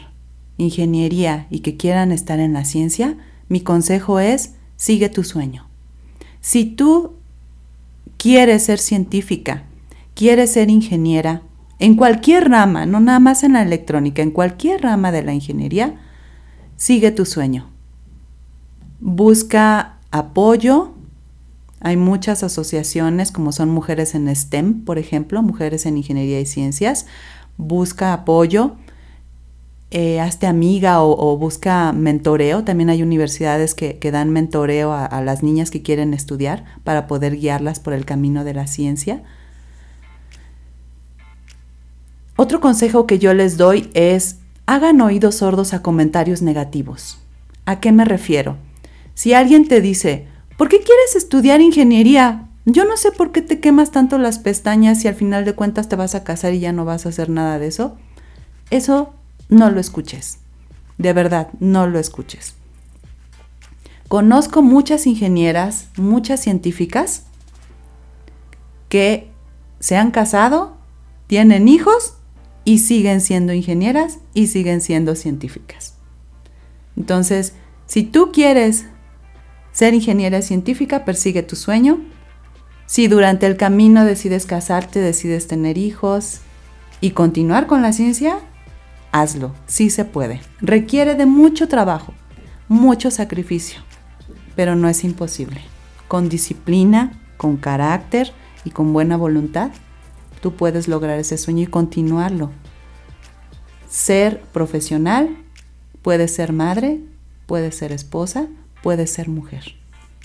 ingeniería 0.55 1.47
y 1.49 1.59
que 1.59 1.75
quieran 1.75 2.13
estar 2.13 2.39
en 2.39 2.53
la 2.53 2.63
ciencia, 2.63 3.17
mi 3.49 3.61
consejo 3.61 4.19
es, 4.19 4.55
sigue 4.75 5.09
tu 5.09 5.23
sueño. 5.23 5.67
Si 6.41 6.65
tú 6.65 7.13
quieres 8.17 8.63
ser 8.63 8.79
científica, 8.79 9.63
quieres 10.13 10.51
ser 10.51 10.69
ingeniera, 10.69 11.41
en 11.79 11.95
cualquier 11.95 12.49
rama, 12.49 12.85
no 12.85 12.99
nada 12.99 13.19
más 13.19 13.43
en 13.43 13.53
la 13.53 13.61
electrónica, 13.61 14.21
en 14.21 14.31
cualquier 14.31 14.81
rama 14.81 15.11
de 15.11 15.23
la 15.23 15.33
ingeniería, 15.33 15.99
sigue 16.77 17.11
tu 17.11 17.25
sueño. 17.25 17.69
Busca 19.01 19.97
apoyo. 20.11 20.93
Hay 21.81 21.97
muchas 21.97 22.43
asociaciones 22.43 23.33
como 23.33 23.51
son 23.51 23.69
Mujeres 23.69 24.15
en 24.15 24.33
STEM, 24.33 24.85
por 24.85 24.97
ejemplo, 24.97 25.41
Mujeres 25.41 25.85
en 25.85 25.97
Ingeniería 25.97 26.39
y 26.39 26.45
Ciencias. 26.45 27.05
Busca 27.57 28.13
apoyo 28.13 28.77
eh, 29.95 30.19
hazte 30.19 30.47
amiga 30.47 31.03
o, 31.03 31.37
busca 31.37 31.93
mentoreo. 31.93 32.63
También 32.63 32.89
hay 32.89 33.03
universidades 33.03 33.75
que, 33.75 33.99
dan 34.11 34.31
mentoreo 34.31 34.91
a, 34.91 35.21
las 35.21 35.43
niñas 35.43 35.69
que 35.69 35.83
quieren 35.83 36.15
estudiar 36.15 36.65
para 36.83 37.05
poder 37.05 37.35
guiarlas 37.37 37.79
por 37.79 37.93
el 37.93 38.03
camino 38.03 38.43
de 38.43 38.55
la 38.55 38.65
ciencia. 38.65 39.21
Otro 42.35 42.59
consejo 42.59 43.05
que 43.05 43.19
yo 43.19 43.35
les 43.35 43.57
doy 43.57 43.91
es 43.93 44.39
hagan 44.65 44.99
oídos 44.99 45.35
sordos 45.35 45.75
a 45.75 45.83
comentarios 45.83 46.41
negativos. 46.41 47.19
¿A 47.65 47.79
qué 47.79 47.91
me 47.91 48.03
refiero? 48.03 48.57
Si 49.13 49.33
alguien 49.33 49.67
te 49.67 49.79
dice, 49.79 50.25
¿por 50.57 50.69
qué 50.69 50.77
quieres 50.77 51.15
estudiar 51.15 51.61
ingeniería? 51.61 52.49
Yo 52.65 52.85
no 52.85 52.97
sé 52.97 53.11
por 53.11 53.31
qué 53.31 53.43
te 53.43 53.59
quemas 53.59 53.91
tanto 53.91 54.17
las 54.17 54.39
pestañas 54.39 55.01
si 55.01 55.07
al 55.07 55.13
final 55.13 55.45
de 55.45 55.53
cuentas 55.53 55.87
te 55.87 55.95
vas 55.95 56.15
a 56.15 56.23
casar 56.23 56.55
y 56.55 56.61
ya 56.61 56.73
no 56.73 56.83
vas 56.83 57.05
a 57.05 57.09
hacer 57.09 57.29
nada 57.29 57.59
de 57.59 57.67
eso. 57.67 57.95
Eso 58.71 59.13
no 59.49 59.69
lo 59.69 59.79
escuches. 59.79 60.39
De 60.97 61.13
verdad, 61.13 61.49
no 61.59 61.87
lo 61.87 61.99
escuches. 61.99 62.55
Conozco 64.07 64.61
muchas 64.61 65.07
ingenieras, 65.07 65.87
muchas 65.97 66.39
científicas 66.39 67.23
que 68.89 69.31
se 69.79 69.97
han 69.97 70.11
casado, 70.11 70.77
tienen 71.27 71.67
hijos 71.67 72.13
y 72.63 72.77
siguen 72.77 73.21
siendo 73.21 73.53
ingenieras 73.53 74.19
y 74.33 74.47
siguen 74.47 74.81
siendo 74.81 75.15
científicas. 75.15 75.95
Entonces, 76.95 77.53
si 77.87 78.03
tú 78.03 78.31
quieres 78.31 78.85
ser 79.71 79.93
ingeniera 79.93 80.41
científica, 80.41 81.05
persigue 81.05 81.41
tu 81.41 81.55
sueño. 81.55 81.99
Si 82.85 83.07
durante 83.07 83.47
el 83.47 83.57
camino 83.57 84.05
decides 84.05 84.45
casarte, 84.45 84.99
decides 84.99 85.47
tener 85.47 85.77
hijos 85.77 86.41
y 87.01 87.11
continuar 87.11 87.65
con 87.65 87.81
la 87.81 87.91
ciencia, 87.91 88.39
hazlo, 89.13 89.53
sí 89.67 89.89
se 89.89 90.03
puede. 90.03 90.41
Requiere 90.59 91.15
de 91.15 91.25
mucho 91.25 91.69
trabajo, 91.69 92.13
mucho 92.67 93.11
sacrificio, 93.11 93.79
pero 94.57 94.75
no 94.75 94.89
es 94.89 95.05
imposible. 95.05 95.61
Con 96.09 96.27
disciplina, 96.27 97.21
con 97.37 97.55
carácter 97.55 98.33
y 98.65 98.71
con 98.71 98.91
buena 98.91 99.15
voluntad, 99.15 99.71
tú 100.41 100.55
puedes 100.55 100.87
lograr 100.87 101.19
ese 101.19 101.37
sueño 101.37 101.63
y 101.63 101.67
continuarlo. 101.67 102.51
Ser 103.87 104.41
profesional, 104.51 105.37
puedes 106.01 106.33
ser 106.33 106.51
madre, 106.51 106.99
puedes 107.45 107.75
ser 107.75 107.91
esposa, 107.91 108.47
puedes 108.81 109.11
ser 109.11 109.29
mujer. 109.29 109.75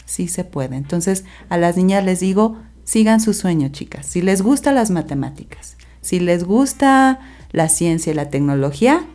Sí 0.07 0.29
se 0.29 0.45
puede. 0.45 0.77
Entonces 0.77 1.25
a 1.51 1.59
las 1.59 1.77
niñas 1.77 2.05
les 2.05 2.21
digo, 2.21 2.57
sigan 2.85 3.21
su 3.21 3.35
sueño, 3.35 3.69
chicas. 3.69 4.07
Si 4.07 4.23
les 4.23 4.41
gustan 4.41 4.77
las 4.77 4.91
matemáticas, 4.91 5.77
si 6.01 6.21
les 6.21 6.45
gusta 6.45 7.21
la 7.51 7.69
ciencia 7.69 8.13
y 8.13 8.15
la 8.15 8.31
tecnología 8.31 9.07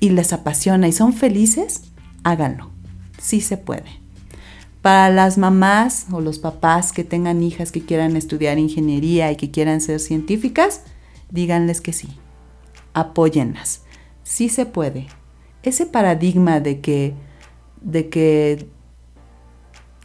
y 0.00 0.10
les 0.10 0.32
apasiona 0.32 0.88
y 0.88 0.92
son 0.92 1.12
felices, 1.12 1.82
háganlo. 2.22 2.70
Sí 3.18 3.40
se 3.40 3.56
puede. 3.56 4.00
Para 4.82 5.10
las 5.10 5.36
mamás 5.36 6.06
o 6.12 6.20
los 6.20 6.38
papás 6.38 6.92
que 6.92 7.02
tengan 7.02 7.42
hijas 7.42 7.72
que 7.72 7.84
quieran 7.84 8.16
estudiar 8.16 8.58
ingeniería 8.58 9.32
y 9.32 9.36
que 9.36 9.50
quieran 9.50 9.80
ser 9.80 10.00
científicas, 10.00 10.82
díganles 11.30 11.80
que 11.80 11.92
sí. 11.92 12.08
Apóyenlas. 12.94 13.82
Sí 14.22 14.48
se 14.48 14.66
puede. 14.66 15.08
Ese 15.62 15.86
paradigma 15.86 16.60
de 16.60 16.80
que 16.80 17.14
de 17.80 18.08
que 18.08 18.68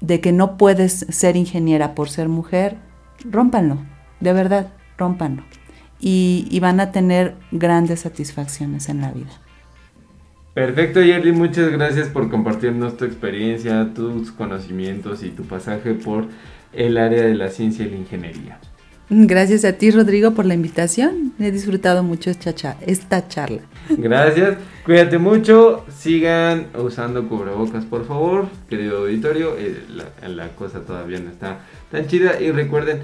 de 0.01 0.19
que 0.19 0.31
no 0.31 0.57
puedes 0.57 1.05
ser 1.09 1.35
ingeniera 1.35 1.93
por 1.93 2.09
ser 2.09 2.27
mujer, 2.27 2.77
rómpanlo, 3.23 3.85
de 4.19 4.33
verdad, 4.33 4.73
rómpanlo 4.97 5.43
y, 6.01 6.59
van 6.59 6.79
a 6.79 6.91
tener 6.91 7.35
grandes 7.51 8.01
satisfacciones 8.01 8.89
en 8.89 9.01
la 9.01 9.11
vida. 9.11 9.31
Perfecto, 10.53 11.01
Yerly, 11.01 11.31
muchas 11.31 11.71
gracias 11.71 12.09
por 12.09 12.29
compartirnos 12.29 12.97
tu 12.97 13.05
experiencia, 13.05 13.93
tus 13.93 14.31
conocimientos 14.31 15.23
y 15.23 15.29
tu 15.29 15.43
pasaje 15.43 15.93
por 15.93 16.25
el 16.73 16.97
área 16.97 17.23
de 17.23 17.35
la 17.35 17.49
ciencia 17.49 17.85
y 17.85 17.91
la 17.91 17.97
ingeniería. 17.97 18.59
Gracias 19.13 19.65
a 19.65 19.73
ti, 19.73 19.91
Rodrigo, 19.91 20.31
por 20.31 20.45
la 20.45 20.53
invitación. 20.53 21.33
He 21.37 21.51
disfrutado 21.51 22.01
mucho 22.01 22.29
esta, 22.29 23.27
charla. 23.27 23.61
Gracias. 23.89 24.57
Cuídate 24.85 25.17
mucho. 25.17 25.83
Sigan 25.89 26.67
usando 26.81 27.27
cubrebocas, 27.27 27.83
por 27.83 28.07
favor, 28.07 28.47
querido 28.69 28.99
auditorio. 28.99 29.57
Eh, 29.57 29.83
la, 29.89 30.29
la 30.29 30.49
cosa 30.55 30.81
todavía 30.81 31.19
no 31.19 31.29
está 31.29 31.59
tan 31.91 32.07
chida. 32.07 32.39
Y 32.39 32.51
recuerden, 32.51 33.01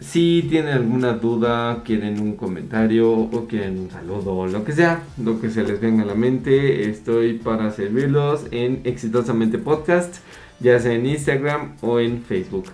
si 0.00 0.46
tienen 0.50 0.74
alguna 0.74 1.14
duda, 1.14 1.82
quieren 1.82 2.20
un 2.20 2.36
comentario 2.36 3.10
o 3.10 3.46
quieren 3.48 3.78
un 3.78 3.90
saludo 3.90 4.46
lo 4.46 4.64
que 4.64 4.72
sea, 4.72 5.02
lo 5.22 5.40
que 5.40 5.48
se 5.48 5.62
les 5.62 5.80
venga 5.80 6.02
a 6.02 6.06
la 6.06 6.14
mente, 6.14 6.90
estoy 6.90 7.34
para 7.34 7.70
servirlos 7.70 8.44
en 8.50 8.82
Exitosamente 8.84 9.56
Podcast, 9.56 10.16
ya 10.60 10.78
sea 10.78 10.92
en 10.92 11.06
Instagram 11.06 11.76
o 11.80 11.98
en 11.98 12.22
Facebook. 12.22 12.66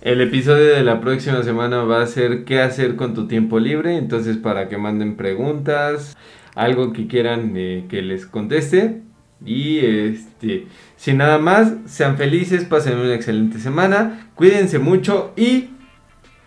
El 0.00 0.20
episodio 0.22 0.64
de 0.74 0.82
la 0.82 1.00
próxima 1.00 1.42
semana 1.42 1.82
va 1.82 2.02
a 2.02 2.06
ser 2.06 2.44
qué 2.44 2.60
hacer 2.60 2.96
con 2.96 3.14
tu 3.14 3.26
tiempo 3.26 3.58
libre, 3.58 3.96
entonces 3.96 4.38
para 4.38 4.68
que 4.68 4.78
manden 4.78 5.16
preguntas, 5.16 6.16
algo 6.54 6.92
que 6.92 7.06
quieran 7.06 7.52
eh, 7.56 7.84
que 7.88 8.00
les 8.00 8.24
conteste. 8.24 9.02
Y 9.44 9.78
este, 9.78 10.66
sin 10.96 11.18
nada 11.18 11.38
más, 11.38 11.74
sean 11.86 12.16
felices, 12.16 12.64
pasen 12.64 12.98
una 12.98 13.14
excelente 13.14 13.60
semana, 13.60 14.30
cuídense 14.34 14.78
mucho 14.78 15.32
y 15.36 15.68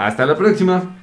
hasta 0.06 0.26
la 0.26 0.36
próxima. 0.36 1.01